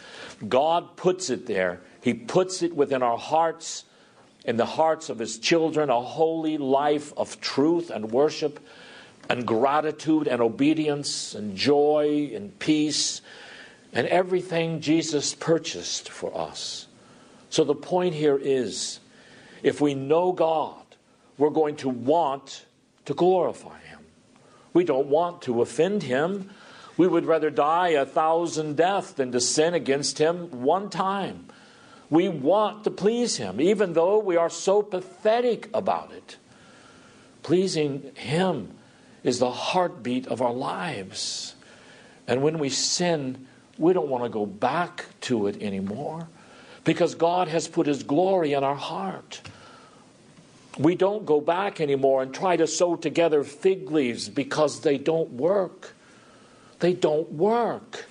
God 0.49 0.97
puts 0.97 1.31
it 1.31 1.47
there, 1.47 1.81
He 2.01 2.15
puts 2.15 2.63
it 2.63 2.75
within 2.75 3.03
our 3.03 3.19
hearts 3.19 3.85
in 4.45 4.57
the 4.57 4.67
hearts 4.67 5.09
of 5.09 5.19
his 5.19 5.39
children 5.39 5.91
a 5.91 6.01
holy 6.01 6.59
life 6.59 7.13
of 7.17 7.41
truth 7.41 7.91
and 7.91 8.11
worship 8.11 8.61
and 9.29 9.47
gratitude 9.47 10.27
and 10.27 10.41
obedience 10.41 11.35
and 11.35 11.57
joy 11.57 12.31
and 12.35 12.59
peace 12.59 13.21
and 13.93 14.07
everything 14.09 14.81
Jesus 14.81 15.35
purchased 15.35 16.09
for 16.09 16.37
us. 16.37 16.87
So 17.49 17.65
the 17.65 17.75
point 17.75 18.15
here 18.15 18.39
is 18.41 19.01
if 19.63 19.81
we 19.81 19.95
know 19.95 20.33
God, 20.33 20.83
we're 21.37 21.51
going 21.51 21.77
to 21.77 21.89
want 21.89 22.65
to 23.07 23.15
glorify 23.15 23.79
him. 23.81 23.99
We 24.73 24.85
don't 24.85 25.09
want 25.09 25.43
to 25.43 25.63
offend 25.63 26.03
him. 26.05 26.51
We 26.97 27.09
would 27.09 27.27
rather 27.27 27.51
die 27.51 27.89
a 27.91 28.07
thousand 28.07 28.77
deaths 28.77 29.13
than 29.13 29.33
to 29.33 29.41
sin 29.41 29.75
against 29.75 30.19
him 30.19 30.63
one 30.63 30.91
time. 30.91 31.49
We 32.11 32.29
want 32.29 32.85
to 32.85 32.91
please 32.91 33.37
Him, 33.37 33.61
even 33.61 33.93
though 33.93 34.19
we 34.19 34.37
are 34.37 34.51
so 34.51 34.83
pathetic 34.83 35.71
about 35.73 36.13
it. 36.13 36.37
Pleasing 37.43 38.11
Him 38.17 38.75
is 39.23 39.39
the 39.39 39.51
heartbeat 39.51 40.27
of 40.27 40.43
our 40.43 40.53
lives. 40.53 41.55
And 42.27 42.43
when 42.43 42.59
we 42.59 42.69
sin, 42.69 43.47
we 43.79 43.93
don't 43.93 44.09
want 44.09 44.25
to 44.25 44.29
go 44.31 44.45
back 44.45 45.07
to 45.23 45.47
it 45.47 45.63
anymore 45.63 46.29
because 46.85 47.15
God 47.15 47.49
has 47.49 47.69
put 47.69 47.87
His 47.87 48.03
glory 48.03 48.53
in 48.53 48.65
our 48.65 48.75
heart. 48.75 49.41
We 50.79 50.95
don't 50.95 51.27
go 51.27 51.41
back 51.41 51.81
anymore 51.81 52.23
and 52.23 52.35
try 52.35 52.57
to 52.57 52.67
sew 52.67 52.97
together 52.97 53.45
fig 53.45 53.91
leaves 53.91 54.29
because 54.29 54.81
they 54.81 54.99
don't 54.99 55.33
work. 55.33 55.95
They 56.81 56.93
don't 56.93 57.31
work. 57.33 58.07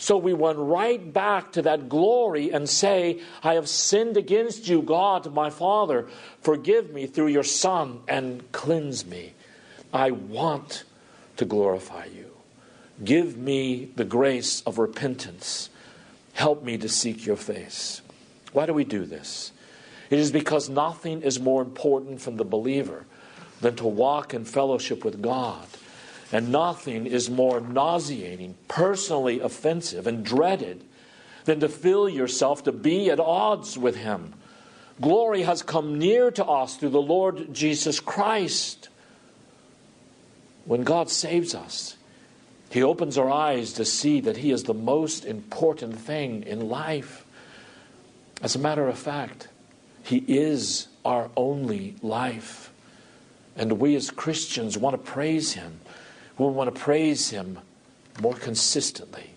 So 0.00 0.16
we 0.16 0.32
went 0.32 0.56
right 0.58 1.12
back 1.12 1.52
to 1.52 1.62
that 1.62 1.90
glory 1.90 2.50
and 2.50 2.66
say, 2.66 3.20
I 3.44 3.52
have 3.54 3.68
sinned 3.68 4.16
against 4.16 4.66
you, 4.66 4.80
God, 4.80 5.30
my 5.34 5.50
Father. 5.50 6.08
Forgive 6.40 6.90
me 6.90 7.06
through 7.06 7.26
your 7.26 7.44
Son 7.44 8.00
and 8.08 8.50
cleanse 8.50 9.04
me. 9.04 9.34
I 9.92 10.12
want 10.12 10.84
to 11.36 11.44
glorify 11.44 12.06
you. 12.06 12.30
Give 13.04 13.36
me 13.36 13.90
the 13.94 14.06
grace 14.06 14.62
of 14.62 14.78
repentance. 14.78 15.68
Help 16.32 16.64
me 16.64 16.78
to 16.78 16.88
seek 16.88 17.26
your 17.26 17.36
face. 17.36 18.00
Why 18.54 18.64
do 18.64 18.72
we 18.72 18.84
do 18.84 19.04
this? 19.04 19.52
It 20.08 20.18
is 20.18 20.32
because 20.32 20.70
nothing 20.70 21.20
is 21.20 21.38
more 21.38 21.60
important 21.60 22.22
for 22.22 22.30
the 22.30 22.42
believer 22.42 23.04
than 23.60 23.76
to 23.76 23.86
walk 23.86 24.32
in 24.32 24.46
fellowship 24.46 25.04
with 25.04 25.20
God. 25.20 25.66
And 26.32 26.52
nothing 26.52 27.06
is 27.06 27.28
more 27.28 27.60
nauseating, 27.60 28.56
personally 28.68 29.40
offensive, 29.40 30.06
and 30.06 30.24
dreaded 30.24 30.84
than 31.44 31.60
to 31.60 31.68
feel 31.68 32.08
yourself 32.08 32.64
to 32.64 32.72
be 32.72 33.10
at 33.10 33.18
odds 33.18 33.76
with 33.76 33.96
Him. 33.96 34.34
Glory 35.00 35.42
has 35.42 35.62
come 35.62 35.98
near 35.98 36.30
to 36.30 36.44
us 36.44 36.76
through 36.76 36.90
the 36.90 37.02
Lord 37.02 37.52
Jesus 37.54 37.98
Christ. 38.00 38.88
When 40.66 40.84
God 40.84 41.10
saves 41.10 41.54
us, 41.54 41.96
He 42.70 42.82
opens 42.82 43.18
our 43.18 43.30
eyes 43.30 43.72
to 43.74 43.84
see 43.84 44.20
that 44.20 44.36
He 44.36 44.52
is 44.52 44.64
the 44.64 44.74
most 44.74 45.24
important 45.24 45.98
thing 45.98 46.44
in 46.44 46.68
life. 46.68 47.24
As 48.42 48.54
a 48.54 48.60
matter 48.60 48.86
of 48.86 48.98
fact, 48.98 49.48
He 50.04 50.18
is 50.28 50.86
our 51.04 51.30
only 51.36 51.96
life. 52.02 52.70
And 53.56 53.80
we 53.80 53.96
as 53.96 54.10
Christians 54.10 54.78
want 54.78 54.94
to 54.94 55.10
praise 55.10 55.54
Him. 55.54 55.80
We 56.40 56.46
want 56.46 56.74
to 56.74 56.80
praise 56.80 57.28
Him 57.28 57.58
more 58.18 58.32
consistently. 58.32 59.28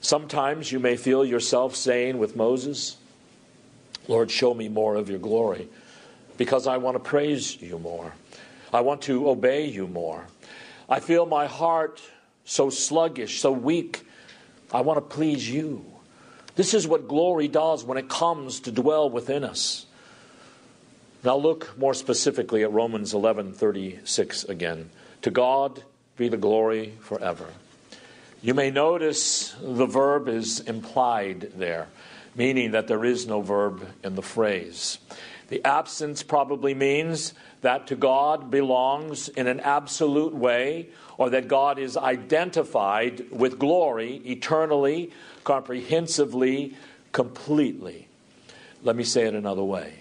Sometimes 0.00 0.72
you 0.72 0.80
may 0.80 0.96
feel 0.96 1.26
yourself 1.26 1.76
saying 1.76 2.16
with 2.16 2.34
Moses, 2.34 2.96
Lord, 4.08 4.30
show 4.30 4.54
me 4.54 4.70
more 4.70 4.94
of 4.94 5.10
your 5.10 5.18
glory 5.18 5.68
because 6.38 6.66
I 6.66 6.78
want 6.78 6.94
to 6.94 7.00
praise 7.00 7.60
you 7.60 7.78
more. 7.78 8.14
I 8.72 8.80
want 8.80 9.02
to 9.02 9.28
obey 9.28 9.66
you 9.66 9.86
more. 9.86 10.26
I 10.88 11.00
feel 11.00 11.26
my 11.26 11.46
heart 11.46 12.00
so 12.46 12.70
sluggish, 12.70 13.40
so 13.40 13.52
weak. 13.52 14.06
I 14.72 14.80
want 14.80 14.96
to 14.96 15.14
please 15.14 15.50
you. 15.50 15.84
This 16.56 16.72
is 16.72 16.88
what 16.88 17.08
glory 17.08 17.46
does 17.46 17.84
when 17.84 17.98
it 17.98 18.08
comes 18.08 18.60
to 18.60 18.72
dwell 18.72 19.10
within 19.10 19.44
us. 19.44 19.84
Now 21.22 21.36
look 21.36 21.76
more 21.76 21.92
specifically 21.92 22.62
at 22.62 22.72
Romans 22.72 23.12
11:36 23.12 24.48
again. 24.48 24.88
To 25.24 25.30
God 25.30 25.82
be 26.18 26.28
the 26.28 26.36
glory 26.36 26.92
forever. 27.00 27.46
You 28.42 28.52
may 28.52 28.70
notice 28.70 29.56
the 29.58 29.86
verb 29.86 30.28
is 30.28 30.60
implied 30.60 31.52
there, 31.56 31.88
meaning 32.34 32.72
that 32.72 32.88
there 32.88 33.06
is 33.06 33.26
no 33.26 33.40
verb 33.40 33.88
in 34.02 34.16
the 34.16 34.22
phrase. 34.22 34.98
The 35.48 35.64
absence 35.64 36.22
probably 36.22 36.74
means 36.74 37.32
that 37.62 37.86
to 37.86 37.96
God 37.96 38.50
belongs 38.50 39.28
in 39.30 39.46
an 39.46 39.60
absolute 39.60 40.34
way, 40.34 40.90
or 41.16 41.30
that 41.30 41.48
God 41.48 41.78
is 41.78 41.96
identified 41.96 43.24
with 43.30 43.58
glory 43.58 44.16
eternally, 44.26 45.10
comprehensively, 45.42 46.76
completely. 47.12 48.08
Let 48.82 48.94
me 48.94 49.04
say 49.04 49.24
it 49.24 49.32
another 49.32 49.64
way 49.64 50.00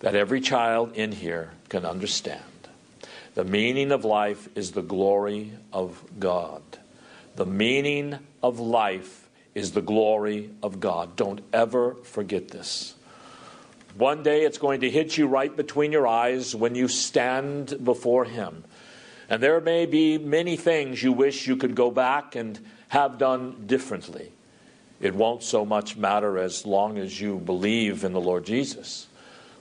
that 0.00 0.14
every 0.14 0.42
child 0.42 0.92
in 0.96 1.12
here 1.12 1.52
can 1.70 1.86
understand. 1.86 2.42
The 3.34 3.44
meaning 3.44 3.90
of 3.90 4.04
life 4.04 4.48
is 4.54 4.72
the 4.72 4.82
glory 4.82 5.52
of 5.72 6.02
God. 6.20 6.62
The 7.34 7.46
meaning 7.46 8.18
of 8.42 8.60
life 8.60 9.28
is 9.54 9.72
the 9.72 9.82
glory 9.82 10.50
of 10.62 10.78
God. 10.78 11.16
Don't 11.16 11.40
ever 11.52 11.96
forget 11.96 12.48
this. 12.48 12.94
One 13.96 14.22
day 14.22 14.42
it's 14.44 14.58
going 14.58 14.80
to 14.80 14.90
hit 14.90 15.16
you 15.16 15.26
right 15.26 15.54
between 15.54 15.92
your 15.92 16.06
eyes 16.06 16.54
when 16.54 16.74
you 16.74 16.86
stand 16.86 17.84
before 17.84 18.24
Him. 18.24 18.64
And 19.28 19.42
there 19.42 19.60
may 19.60 19.86
be 19.86 20.18
many 20.18 20.56
things 20.56 21.02
you 21.02 21.12
wish 21.12 21.46
you 21.46 21.56
could 21.56 21.74
go 21.74 21.90
back 21.90 22.36
and 22.36 22.58
have 22.88 23.18
done 23.18 23.64
differently. 23.66 24.32
It 25.00 25.14
won't 25.14 25.42
so 25.42 25.64
much 25.64 25.96
matter 25.96 26.38
as 26.38 26.66
long 26.66 26.98
as 26.98 27.20
you 27.20 27.38
believe 27.38 28.04
in 28.04 28.12
the 28.12 28.20
Lord 28.20 28.46
Jesus. 28.46 29.08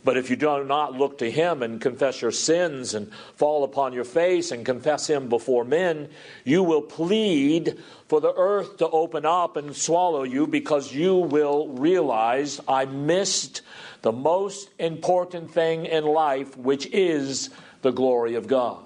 But 0.03 0.17
if 0.17 0.29
you 0.29 0.35
do 0.35 0.63
not 0.65 0.97
look 0.97 1.17
to 1.19 1.31
Him 1.31 1.63
and 1.63 1.79
confess 1.79 2.21
your 2.21 2.31
sins 2.31 2.93
and 2.93 3.11
fall 3.35 3.63
upon 3.63 3.93
your 3.93 4.03
face 4.03 4.51
and 4.51 4.65
confess 4.65 5.09
Him 5.09 5.29
before 5.29 5.63
men, 5.63 6.09
you 6.43 6.61
will 6.61 6.81
plead 6.81 7.77
for 8.07 8.19
the 8.19 8.33
earth 8.35 8.77
to 8.77 8.89
open 8.89 9.25
up 9.25 9.55
and 9.55 9.75
swallow 9.75 10.23
you 10.23 10.45
because 10.45 10.93
you 10.93 11.15
will 11.15 11.69
realize, 11.69 12.59
I 12.67 12.85
missed 12.85 13.61
the 14.01 14.11
most 14.11 14.69
important 14.77 15.51
thing 15.51 15.85
in 15.85 16.03
life, 16.03 16.57
which 16.57 16.85
is 16.87 17.49
the 17.81 17.91
glory 17.91 18.35
of 18.35 18.47
God. 18.47 18.83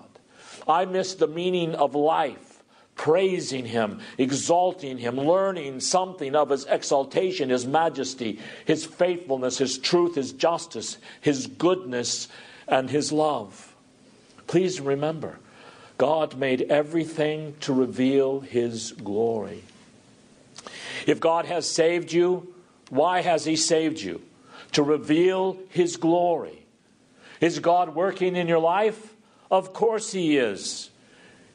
I 0.67 0.85
missed 0.85 1.19
the 1.19 1.27
meaning 1.27 1.73
of 1.75 1.95
life, 1.95 2.46
praising 2.97 3.65
Him, 3.65 3.99
exalting 4.17 4.97
Him, 4.97 5.17
learning 5.17 5.79
something 5.79 6.35
of 6.35 6.49
His 6.49 6.65
exaltation, 6.65 7.49
His 7.49 7.65
majesty, 7.65 8.39
His 8.65 8.85
faithfulness, 8.85 9.57
His 9.57 9.77
truth, 9.77 10.15
His 10.15 10.33
justice, 10.33 10.97
His 11.21 11.47
goodness, 11.47 12.27
and 12.67 12.89
His 12.89 13.11
love. 13.11 13.75
Please 14.47 14.81
remember, 14.81 15.39
God 15.97 16.35
made 16.35 16.63
everything 16.63 17.55
to 17.61 17.73
reveal 17.73 18.41
His 18.41 18.91
glory. 18.91 19.63
If 21.05 21.19
God 21.19 21.45
has 21.45 21.69
saved 21.69 22.11
you, 22.11 22.53
why 22.89 23.21
has 23.21 23.45
He 23.45 23.55
saved 23.55 24.01
you? 24.01 24.21
to 24.73 24.83
reveal 24.83 25.57
His 25.69 25.97
glory. 25.97 26.65
Is 27.41 27.59
God 27.59 27.95
working 27.95 28.35
in 28.35 28.47
your 28.47 28.59
life? 28.59 29.13
Of 29.49 29.73
course 29.73 30.11
He 30.11 30.37
is. 30.37 30.89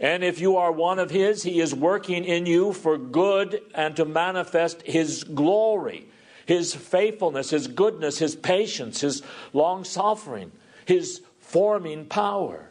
And 0.03 0.25
if 0.25 0.41
you 0.41 0.57
are 0.57 0.73
one 0.73 0.99
of 0.99 1.13
His, 1.13 1.45
He 1.45 1.61
is 1.61 1.73
working 1.73 2.25
in 2.25 2.45
you 2.45 2.73
for 2.73 2.99
good 2.99 3.63
and 3.73 3.95
to 3.97 4.05
manifest 4.05 4.83
His 4.83 5.23
glory, 5.23 6.07
His 6.45 6.75
faithfulness, 6.75 7.51
His 7.51 7.69
goodness, 7.69 8.19
His 8.19 8.35
patience, 8.35 9.01
His 9.01 9.23
long 9.53 9.85
suffering, 9.85 10.51
His 10.85 11.23
forming 11.39 12.05
power. 12.07 12.69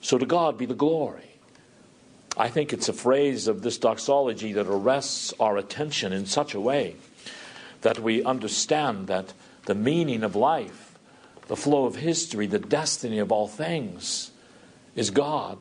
So 0.00 0.16
to 0.16 0.24
God 0.24 0.56
be 0.56 0.66
the 0.66 0.74
glory. 0.74 1.32
I 2.36 2.48
think 2.48 2.72
it's 2.72 2.88
a 2.88 2.92
phrase 2.92 3.48
of 3.48 3.62
this 3.62 3.78
doxology 3.78 4.52
that 4.52 4.66
arrests 4.68 5.34
our 5.40 5.56
attention 5.56 6.12
in 6.12 6.26
such 6.26 6.54
a 6.54 6.60
way 6.60 6.94
that 7.80 7.98
we 7.98 8.22
understand 8.22 9.08
that 9.08 9.32
the 9.66 9.74
meaning 9.74 10.22
of 10.22 10.36
life, 10.36 10.96
the 11.48 11.56
flow 11.56 11.86
of 11.86 11.96
history, 11.96 12.46
the 12.46 12.58
destiny 12.58 13.18
of 13.18 13.32
all 13.32 13.48
things 13.48 14.30
is 14.94 15.10
God 15.10 15.58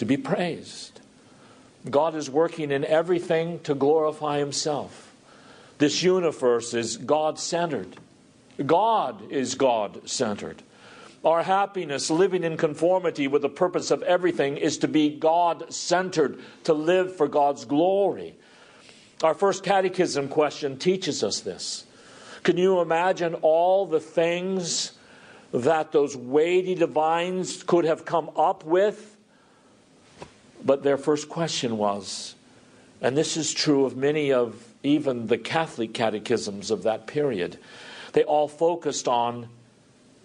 to 0.00 0.06
be 0.06 0.16
praised. 0.16 0.98
God 1.90 2.14
is 2.14 2.30
working 2.30 2.70
in 2.70 2.86
everything 2.86 3.60
to 3.60 3.74
glorify 3.74 4.38
Himself. 4.38 5.12
This 5.76 6.02
universe 6.02 6.72
is 6.72 6.96
God 6.96 7.38
centered. 7.38 7.98
God 8.64 9.30
is 9.30 9.54
God 9.56 10.08
centered. 10.08 10.62
Our 11.22 11.42
happiness, 11.42 12.08
living 12.08 12.44
in 12.44 12.56
conformity 12.56 13.28
with 13.28 13.42
the 13.42 13.50
purpose 13.50 13.90
of 13.90 14.02
everything, 14.04 14.56
is 14.56 14.78
to 14.78 14.88
be 14.88 15.10
God 15.10 15.70
centered, 15.70 16.38
to 16.64 16.72
live 16.72 17.14
for 17.14 17.28
God's 17.28 17.66
glory. 17.66 18.34
Our 19.22 19.34
first 19.34 19.62
catechism 19.62 20.28
question 20.28 20.78
teaches 20.78 21.22
us 21.22 21.40
this. 21.40 21.84
Can 22.42 22.56
you 22.56 22.80
imagine 22.80 23.34
all 23.34 23.84
the 23.84 24.00
things 24.00 24.92
that 25.52 25.92
those 25.92 26.16
weighty 26.16 26.74
divines 26.74 27.62
could 27.62 27.84
have 27.84 28.06
come 28.06 28.30
up 28.34 28.64
with? 28.64 29.18
But 30.64 30.82
their 30.82 30.98
first 30.98 31.28
question 31.28 31.78
was, 31.78 32.34
and 33.00 33.16
this 33.16 33.36
is 33.36 33.52
true 33.52 33.84
of 33.84 33.96
many 33.96 34.32
of 34.32 34.66
even 34.82 35.26
the 35.26 35.38
Catholic 35.38 35.94
catechisms 35.94 36.70
of 36.70 36.82
that 36.82 37.06
period, 37.06 37.58
they 38.12 38.24
all 38.24 38.48
focused 38.48 39.08
on 39.08 39.48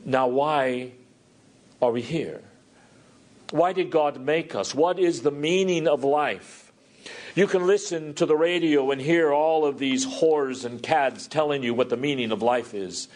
now, 0.05 0.27
why 0.27 0.91
are 1.81 1.91
we 1.91 2.01
here? 2.01 2.41
Why 3.49 3.73
did 3.73 3.89
God 3.89 4.21
make 4.21 4.53
us? 4.53 4.75
What 4.75 4.99
is 4.99 5.21
the 5.21 5.31
meaning 5.31 5.87
of 5.87 6.03
life? 6.03 6.71
You 7.35 7.47
can 7.47 7.67
listen 7.67 8.13
to 8.15 8.25
the 8.25 8.35
radio 8.35 8.91
and 8.91 9.01
hear 9.01 9.33
all 9.33 9.65
of 9.65 9.79
these 9.79 10.05
whores 10.05 10.63
and 10.63 10.81
cads 10.81 11.27
telling 11.27 11.63
you 11.63 11.73
what 11.73 11.89
the 11.89 11.97
meaning 11.97 12.31
of 12.31 12.41
life 12.41 12.73
is. 12.73 13.07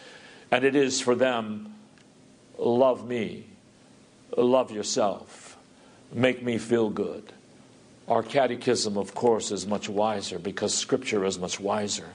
And 0.50 0.64
it 0.64 0.74
is 0.74 1.00
for 1.00 1.14
them 1.14 1.74
love 2.58 3.08
me, 3.08 3.46
love 4.36 4.70
yourself, 4.70 5.49
make 6.12 6.42
me 6.42 6.58
feel 6.58 6.90
good. 6.90 7.32
Our 8.08 8.22
catechism, 8.22 8.96
of 8.98 9.14
course, 9.14 9.52
is 9.52 9.66
much 9.66 9.88
wiser 9.88 10.38
because 10.38 10.74
Scripture 10.74 11.24
is 11.24 11.38
much 11.38 11.60
wiser. 11.60 12.08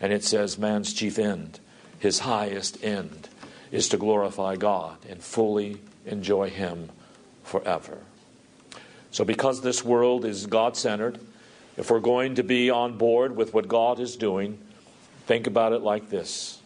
And 0.00 0.12
it 0.12 0.22
says 0.22 0.58
man's 0.58 0.92
chief 0.92 1.18
end, 1.18 1.58
his 1.98 2.20
highest 2.20 2.82
end, 2.84 3.28
is 3.72 3.88
to 3.88 3.96
glorify 3.96 4.56
God 4.56 4.98
and 5.08 5.22
fully 5.22 5.80
enjoy 6.04 6.50
Him 6.50 6.88
forever. 7.44 7.98
So, 9.10 9.24
because 9.24 9.62
this 9.62 9.84
world 9.84 10.24
is 10.24 10.46
God 10.46 10.76
centered, 10.76 11.18
if 11.76 11.90
we're 11.90 12.00
going 12.00 12.36
to 12.36 12.42
be 12.42 12.70
on 12.70 12.96
board 12.96 13.36
with 13.36 13.54
what 13.54 13.68
God 13.68 14.00
is 14.00 14.16
doing, 14.16 14.58
think 15.26 15.46
about 15.46 15.72
it 15.72 15.82
like 15.82 16.10
this. 16.10 16.60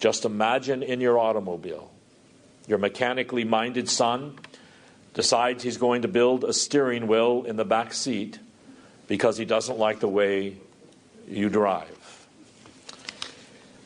Just 0.00 0.24
imagine 0.24 0.82
in 0.82 1.00
your 1.00 1.18
automobile, 1.18 1.90
your 2.66 2.78
mechanically 2.78 3.44
minded 3.44 3.88
son 3.88 4.38
decides 5.14 5.62
he's 5.62 5.78
going 5.78 6.02
to 6.02 6.08
build 6.08 6.44
a 6.44 6.52
steering 6.52 7.06
wheel 7.06 7.44
in 7.44 7.56
the 7.56 7.64
back 7.64 7.94
seat 7.94 8.38
because 9.06 9.38
he 9.38 9.44
doesn't 9.44 9.78
like 9.78 10.00
the 10.00 10.08
way 10.08 10.56
you 11.28 11.48
drive. 11.48 11.88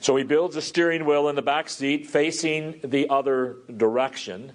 So 0.01 0.17
he 0.17 0.25
builds 0.25 0.57
a 0.57 0.63
steering 0.63 1.05
wheel 1.05 1.29
in 1.29 1.37
the 1.37 1.43
back 1.43 1.69
seat 1.69 2.07
facing 2.07 2.81
the 2.83 3.11
other 3.11 3.57
direction. 3.77 4.53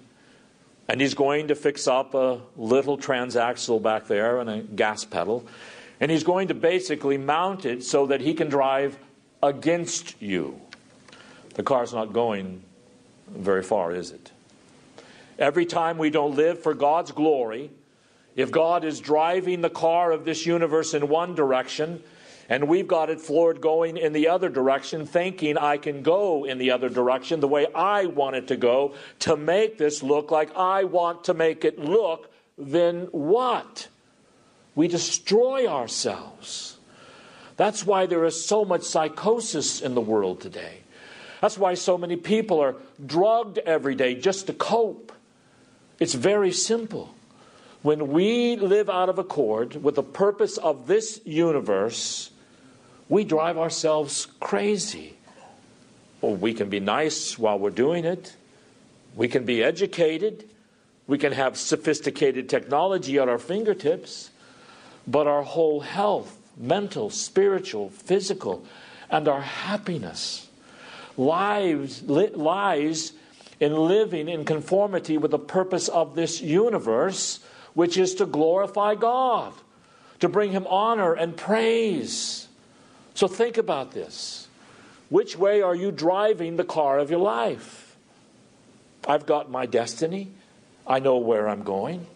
And 0.88 1.00
he's 1.00 1.14
going 1.14 1.48
to 1.48 1.54
fix 1.54 1.86
up 1.86 2.14
a 2.14 2.40
little 2.56 2.98
transaxle 2.98 3.80
back 3.80 4.06
there 4.06 4.40
and 4.40 4.50
a 4.50 4.60
gas 4.60 5.04
pedal. 5.04 5.46
And 6.00 6.10
he's 6.10 6.24
going 6.24 6.48
to 6.48 6.54
basically 6.54 7.18
mount 7.18 7.64
it 7.64 7.84
so 7.84 8.06
that 8.06 8.20
he 8.20 8.34
can 8.34 8.48
drive 8.48 8.98
against 9.42 10.20
you. 10.20 10.60
The 11.54 11.62
car's 11.62 11.92
not 11.92 12.12
going 12.12 12.62
very 13.28 13.62
far, 13.62 13.92
is 13.92 14.10
it? 14.10 14.32
Every 15.38 15.66
time 15.66 15.98
we 15.98 16.10
don't 16.10 16.36
live 16.36 16.62
for 16.62 16.74
God's 16.74 17.12
glory, 17.12 17.70
if 18.36 18.50
God 18.50 18.84
is 18.84 19.00
driving 19.00 19.60
the 19.60 19.70
car 19.70 20.12
of 20.12 20.24
this 20.24 20.46
universe 20.46 20.94
in 20.94 21.08
one 21.08 21.34
direction, 21.34 22.02
and 22.48 22.68
we've 22.68 22.86
got 22.86 23.10
it 23.10 23.20
floored 23.20 23.60
going 23.60 23.96
in 23.96 24.12
the 24.12 24.28
other 24.28 24.48
direction, 24.48 25.06
thinking 25.06 25.56
I 25.56 25.76
can 25.78 26.02
go 26.02 26.44
in 26.44 26.58
the 26.58 26.72
other 26.72 26.88
direction 26.88 27.40
the 27.40 27.48
way 27.48 27.66
I 27.74 28.06
want 28.06 28.36
it 28.36 28.48
to 28.48 28.56
go 28.56 28.94
to 29.20 29.36
make 29.36 29.78
this 29.78 30.02
look 30.02 30.30
like 30.30 30.54
I 30.56 30.84
want 30.84 31.24
to 31.24 31.34
make 31.34 31.64
it 31.64 31.78
look, 31.78 32.30
then 32.58 33.08
what? 33.12 33.88
We 34.74 34.88
destroy 34.88 35.66
ourselves. 35.66 36.76
That's 37.56 37.86
why 37.86 38.06
there 38.06 38.24
is 38.24 38.44
so 38.44 38.64
much 38.64 38.82
psychosis 38.82 39.80
in 39.80 39.94
the 39.94 40.00
world 40.00 40.40
today. 40.40 40.80
That's 41.40 41.56
why 41.56 41.74
so 41.74 41.96
many 41.96 42.16
people 42.16 42.60
are 42.60 42.74
drugged 43.04 43.58
every 43.58 43.94
day 43.94 44.14
just 44.14 44.48
to 44.48 44.52
cope. 44.52 45.12
It's 45.98 46.14
very 46.14 46.52
simple. 46.52 47.14
When 47.82 48.08
we 48.08 48.56
live 48.56 48.88
out 48.88 49.08
of 49.08 49.18
accord 49.18 49.82
with 49.82 49.94
the 49.96 50.02
purpose 50.02 50.56
of 50.56 50.86
this 50.86 51.20
universe, 51.24 52.30
we 53.08 53.24
drive 53.24 53.58
ourselves 53.58 54.26
crazy. 54.40 55.16
Well, 56.20 56.34
we 56.34 56.54
can 56.54 56.70
be 56.70 56.80
nice 56.80 57.38
while 57.38 57.58
we're 57.58 57.70
doing 57.70 58.04
it, 58.04 58.34
we 59.14 59.28
can 59.28 59.44
be 59.44 59.62
educated, 59.62 60.48
we 61.06 61.18
can 61.18 61.32
have 61.32 61.58
sophisticated 61.58 62.48
technology 62.48 63.18
at 63.18 63.28
our 63.28 63.38
fingertips, 63.38 64.30
but 65.06 65.26
our 65.26 65.42
whole 65.42 65.80
health, 65.80 66.38
mental, 66.56 67.10
spiritual, 67.10 67.90
physical, 67.90 68.64
and 69.10 69.28
our 69.28 69.42
happiness 69.42 70.48
lives, 71.16 72.02
li- 72.04 72.30
lies 72.30 73.12
in 73.64 73.74
living 73.74 74.28
in 74.28 74.44
conformity 74.44 75.16
with 75.16 75.30
the 75.30 75.38
purpose 75.38 75.88
of 75.88 76.14
this 76.14 76.42
universe, 76.42 77.40
which 77.72 77.96
is 77.96 78.14
to 78.16 78.26
glorify 78.26 78.94
God, 78.94 79.54
to 80.20 80.28
bring 80.28 80.52
Him 80.52 80.66
honor 80.66 81.14
and 81.14 81.34
praise. 81.34 82.46
So 83.14 83.26
think 83.26 83.56
about 83.56 83.92
this. 83.92 84.48
Which 85.08 85.38
way 85.38 85.62
are 85.62 85.74
you 85.74 85.90
driving 85.90 86.56
the 86.56 86.64
car 86.64 86.98
of 86.98 87.10
your 87.10 87.20
life? 87.20 87.96
I've 89.08 89.24
got 89.24 89.50
my 89.50 89.64
destiny. 89.64 90.30
I 90.86 90.98
know 90.98 91.16
where 91.16 91.48
I'm 91.48 91.62
going. 91.62 92.06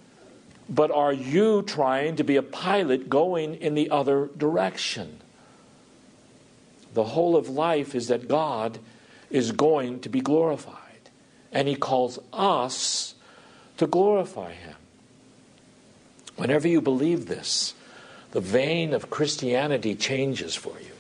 But 0.69 0.91
are 0.91 1.15
you 1.15 1.63
trying 1.63 2.17
to 2.17 2.25
be 2.25 2.37
a 2.37 2.43
pilot 2.43 3.09
going 3.09 3.55
in 3.55 3.75
the 3.75 3.89
other 3.89 4.29
direction? 4.37 5.21
The 6.93 7.05
whole 7.05 7.37
of 7.37 7.49
life 7.49 7.95
is 7.95 8.09
that 8.09 8.29
God 8.29 8.79
is 9.31 9.53
going 9.53 10.01
to 10.01 10.11
be 10.11 10.21
glorified. 10.21 10.88
And 11.53 11.69
He 11.69 11.75
calls 11.75 12.19
us 12.33 13.15
to 13.79 13.87
glorify 13.87 14.53
Him. 14.53 14.75
Whenever 16.37 16.69
you 16.69 16.81
believe 16.81 17.27
this, 17.27 17.75
the 18.31 18.41
vein 18.41 18.93
of 18.93 19.11
Christianity 19.11 19.95
changes 19.95 20.55
for 20.55 20.79
you. 20.81 20.93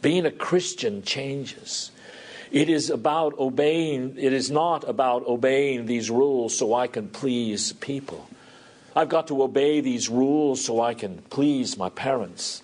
Being 0.00 0.24
a 0.24 0.30
Christian 0.30 1.02
changes. 1.02 1.90
It 2.50 2.68
is 2.68 2.90
about 2.90 3.38
obeying, 3.38 4.16
it 4.16 4.32
is 4.32 4.50
not 4.50 4.88
about 4.88 5.26
obeying 5.26 5.86
these 5.86 6.10
rules 6.10 6.56
so 6.56 6.74
I 6.74 6.86
can 6.86 7.08
please 7.08 7.72
people. 7.74 8.28
I've 8.96 9.08
got 9.08 9.28
to 9.28 9.42
obey 9.42 9.80
these 9.80 10.08
rules 10.08 10.64
so 10.64 10.80
I 10.80 10.94
can 10.94 11.18
please 11.30 11.76
my 11.76 11.90
parents. 11.90 12.62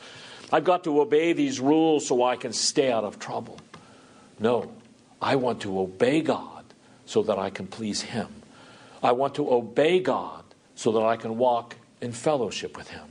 I've 0.53 0.65
got 0.65 0.85
to 0.85 1.01
obey 1.01 1.33
these 1.35 1.61
rules 1.61 2.07
so 2.07 2.25
I 2.25 2.37
can 2.37 2.53
stay 2.53 2.91
out 2.91 3.05
of 3.05 3.19
trouble. 3.19 3.59
No, 4.41 4.73
I 5.21 5.37
want 5.37 5.61
to 5.63 5.79
obey 5.79 6.21
God 6.23 6.56
so 7.07 7.23
that 7.23 7.39
I 7.39 7.51
can 7.51 7.67
please 7.67 8.03
Him. 8.03 8.29
I 9.03 9.13
want 9.13 9.35
to 9.37 9.53
obey 9.53 10.01
God 10.01 10.45
so 10.75 10.93
that 10.93 11.03
I 11.03 11.17
can 11.17 11.39
walk 11.39 11.77
in 12.01 12.13
fellowship 12.13 12.77
with 12.77 12.89
Him. 12.89 13.09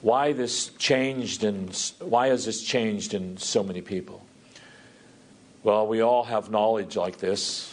Why 0.00 0.32
this 0.32 0.70
changed 0.78 1.44
in 1.44 1.70
why 2.00 2.28
has 2.28 2.44
this 2.44 2.62
changed 2.62 3.14
in 3.14 3.36
so 3.36 3.62
many 3.62 3.80
people? 3.80 4.26
Well, 5.62 5.86
we 5.86 6.00
all 6.00 6.24
have 6.24 6.50
knowledge 6.50 6.96
like 6.96 7.18
this, 7.18 7.72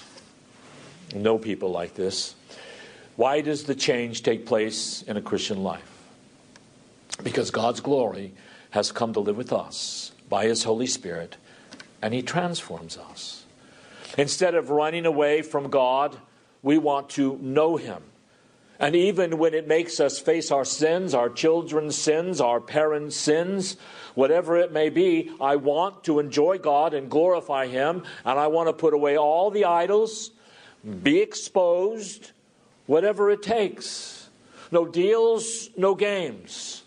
know 1.16 1.40
people 1.40 1.72
like 1.72 1.96
this. 1.96 2.36
Why 3.16 3.42
does 3.42 3.64
the 3.64 3.74
change 3.74 4.22
take 4.22 4.46
place 4.46 5.02
in 5.02 5.18
a 5.18 5.22
Christian 5.22 5.64
life? 5.64 5.92
Because 7.24 7.50
God's 7.50 7.82
glory 7.82 8.34
has 8.70 8.92
come 8.92 9.12
to 9.14 9.20
live 9.20 9.36
with 9.36 9.52
us 9.52 10.12
by 10.30 10.46
His 10.46 10.64
Holy 10.64 10.86
Spirit, 10.86 11.36
and 12.02 12.14
He 12.14 12.22
transforms 12.22 12.96
us. 12.98 13.39
Instead 14.20 14.54
of 14.54 14.70
running 14.70 15.06
away 15.06 15.42
from 15.42 15.70
God, 15.70 16.18
we 16.62 16.78
want 16.78 17.12
to 17.12 17.38
know 17.42 17.78
Him. 17.78 18.04
And 18.78 18.94
even 18.94 19.38
when 19.38 19.54
it 19.54 19.66
makes 19.66 20.02
us 20.02 20.20
face 20.20 20.52
our 20.52 20.66
sins, 20.66 21.14
our 21.14 21.30
children's 21.30 21.98
sins, 21.98 22.42
our 22.42 22.60
parents' 22.60 23.16
sins, 23.16 23.78
whatever 24.16 24.58
it 24.58 24.74
may 24.74 24.90
be, 24.90 25.32
I 25.40 25.56
want 25.56 26.04
to 26.04 26.20
enjoy 26.20 26.58
God 26.58 26.94
and 26.94 27.10
glorify 27.10 27.68
Him, 27.68 28.04
and 28.26 28.38
I 28.38 28.48
want 28.48 28.68
to 28.68 28.74
put 28.74 28.94
away 28.94 29.18
all 29.18 29.52
the 29.52 29.64
idols, 29.64 30.32
be 31.02 31.22
exposed, 31.22 32.32
whatever 32.88 33.32
it 33.32 33.42
takes. 33.42 34.28
No 34.70 34.86
deals, 34.86 35.70
no 35.78 35.96
games. 35.96 36.84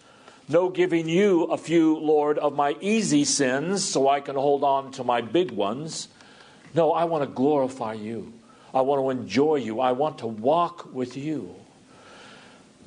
No 0.51 0.69
giving 0.69 1.09
you 1.09 1.45
a 1.45 1.57
few, 1.57 1.97
Lord, 1.97 2.37
of 2.37 2.55
my 2.55 2.77
easy 2.83 3.25
sins 3.25 3.83
so 3.83 4.07
I 4.07 4.21
can 4.21 4.37
hold 4.37 4.63
on 4.65 4.93
to 4.93 5.05
my 5.05 5.23
big 5.23 5.51
ones. 5.51 6.09
No, 6.75 6.93
I 6.93 7.05
want 7.05 7.23
to 7.23 7.31
glorify 7.31 7.95
you. 7.95 8.33
I 8.75 8.81
want 8.81 9.01
to 9.03 9.11
enjoy 9.11 9.57
you. 9.57 9.81
I 9.81 9.93
want 9.93 10.19
to 10.19 10.27
walk 10.27 10.93
with 10.93 11.17
you. 11.17 11.55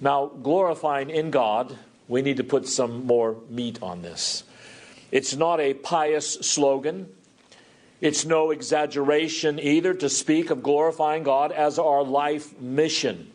Now, 0.01 0.27
glorifying 0.27 1.09
in 1.09 1.31
God, 1.31 1.77
we 2.07 2.21
need 2.21 2.37
to 2.37 2.43
put 2.43 2.67
some 2.67 3.05
more 3.05 3.37
meat 3.49 3.81
on 3.81 4.01
this. 4.01 4.43
It's 5.11 5.35
not 5.35 5.59
a 5.59 5.73
pious 5.73 6.33
slogan. 6.33 7.09
It's 8.01 8.25
no 8.25 8.51
exaggeration 8.51 9.59
either 9.59 9.93
to 9.93 10.09
speak 10.09 10.49
of 10.49 10.61
glorifying 10.61 11.23
God 11.23 11.51
as 11.51 11.79
our 11.79 12.03
life 12.03 12.59
mission. 12.59 13.31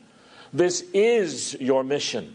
This 0.53 0.83
is 0.93 1.55
your 1.61 1.83
mission. 1.85 2.35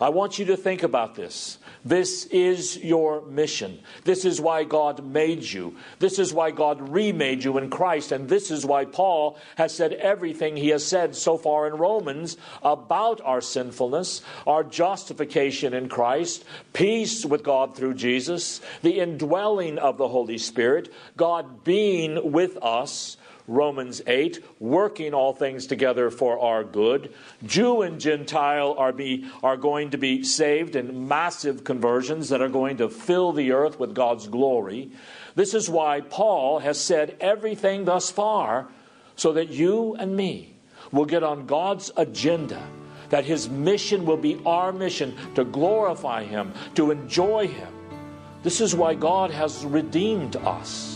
I 0.00 0.10
want 0.10 0.38
you 0.38 0.44
to 0.46 0.56
think 0.56 0.82
about 0.82 1.14
this. 1.14 1.58
This 1.86 2.26
is 2.26 2.78
your 2.78 3.24
mission. 3.26 3.78
This 4.02 4.24
is 4.24 4.40
why 4.40 4.64
God 4.64 5.06
made 5.06 5.44
you. 5.44 5.76
This 6.00 6.18
is 6.18 6.34
why 6.34 6.50
God 6.50 6.88
remade 6.88 7.44
you 7.44 7.58
in 7.58 7.70
Christ. 7.70 8.10
And 8.10 8.28
this 8.28 8.50
is 8.50 8.66
why 8.66 8.86
Paul 8.86 9.38
has 9.54 9.72
said 9.72 9.92
everything 9.92 10.56
he 10.56 10.70
has 10.70 10.84
said 10.84 11.14
so 11.14 11.38
far 11.38 11.68
in 11.68 11.74
Romans 11.74 12.38
about 12.60 13.20
our 13.20 13.40
sinfulness, 13.40 14.22
our 14.48 14.64
justification 14.64 15.74
in 15.74 15.88
Christ, 15.88 16.44
peace 16.72 17.24
with 17.24 17.44
God 17.44 17.76
through 17.76 17.94
Jesus, 17.94 18.60
the 18.82 18.98
indwelling 18.98 19.78
of 19.78 19.96
the 19.96 20.08
Holy 20.08 20.38
Spirit, 20.38 20.92
God 21.16 21.62
being 21.62 22.32
with 22.32 22.58
us 22.62 23.16
Romans 23.48 24.02
8, 24.06 24.42
working 24.58 25.14
all 25.14 25.32
things 25.32 25.66
together 25.66 26.10
for 26.10 26.38
our 26.40 26.64
good. 26.64 27.12
Jew 27.44 27.82
and 27.82 28.00
Gentile 28.00 28.74
are, 28.76 28.92
be, 28.92 29.30
are 29.42 29.56
going 29.56 29.90
to 29.90 29.98
be 29.98 30.22
saved 30.24 30.76
in 30.76 31.08
massive 31.08 31.64
conversions 31.64 32.28
that 32.30 32.42
are 32.42 32.48
going 32.48 32.78
to 32.78 32.88
fill 32.88 33.32
the 33.32 33.52
earth 33.52 33.78
with 33.78 33.94
God's 33.94 34.26
glory. 34.26 34.90
This 35.34 35.54
is 35.54 35.70
why 35.70 36.00
Paul 36.00 36.58
has 36.60 36.80
said 36.80 37.16
everything 37.20 37.84
thus 37.84 38.10
far 38.10 38.68
so 39.16 39.32
that 39.34 39.50
you 39.50 39.94
and 39.98 40.16
me 40.16 40.54
will 40.92 41.04
get 41.04 41.22
on 41.22 41.46
God's 41.46 41.90
agenda, 41.96 42.62
that 43.10 43.24
his 43.24 43.48
mission 43.48 44.04
will 44.04 44.16
be 44.16 44.40
our 44.44 44.72
mission 44.72 45.16
to 45.34 45.44
glorify 45.44 46.24
him, 46.24 46.52
to 46.74 46.90
enjoy 46.90 47.48
him. 47.48 47.72
This 48.42 48.60
is 48.60 48.74
why 48.74 48.94
God 48.94 49.30
has 49.30 49.64
redeemed 49.64 50.36
us. 50.36 50.95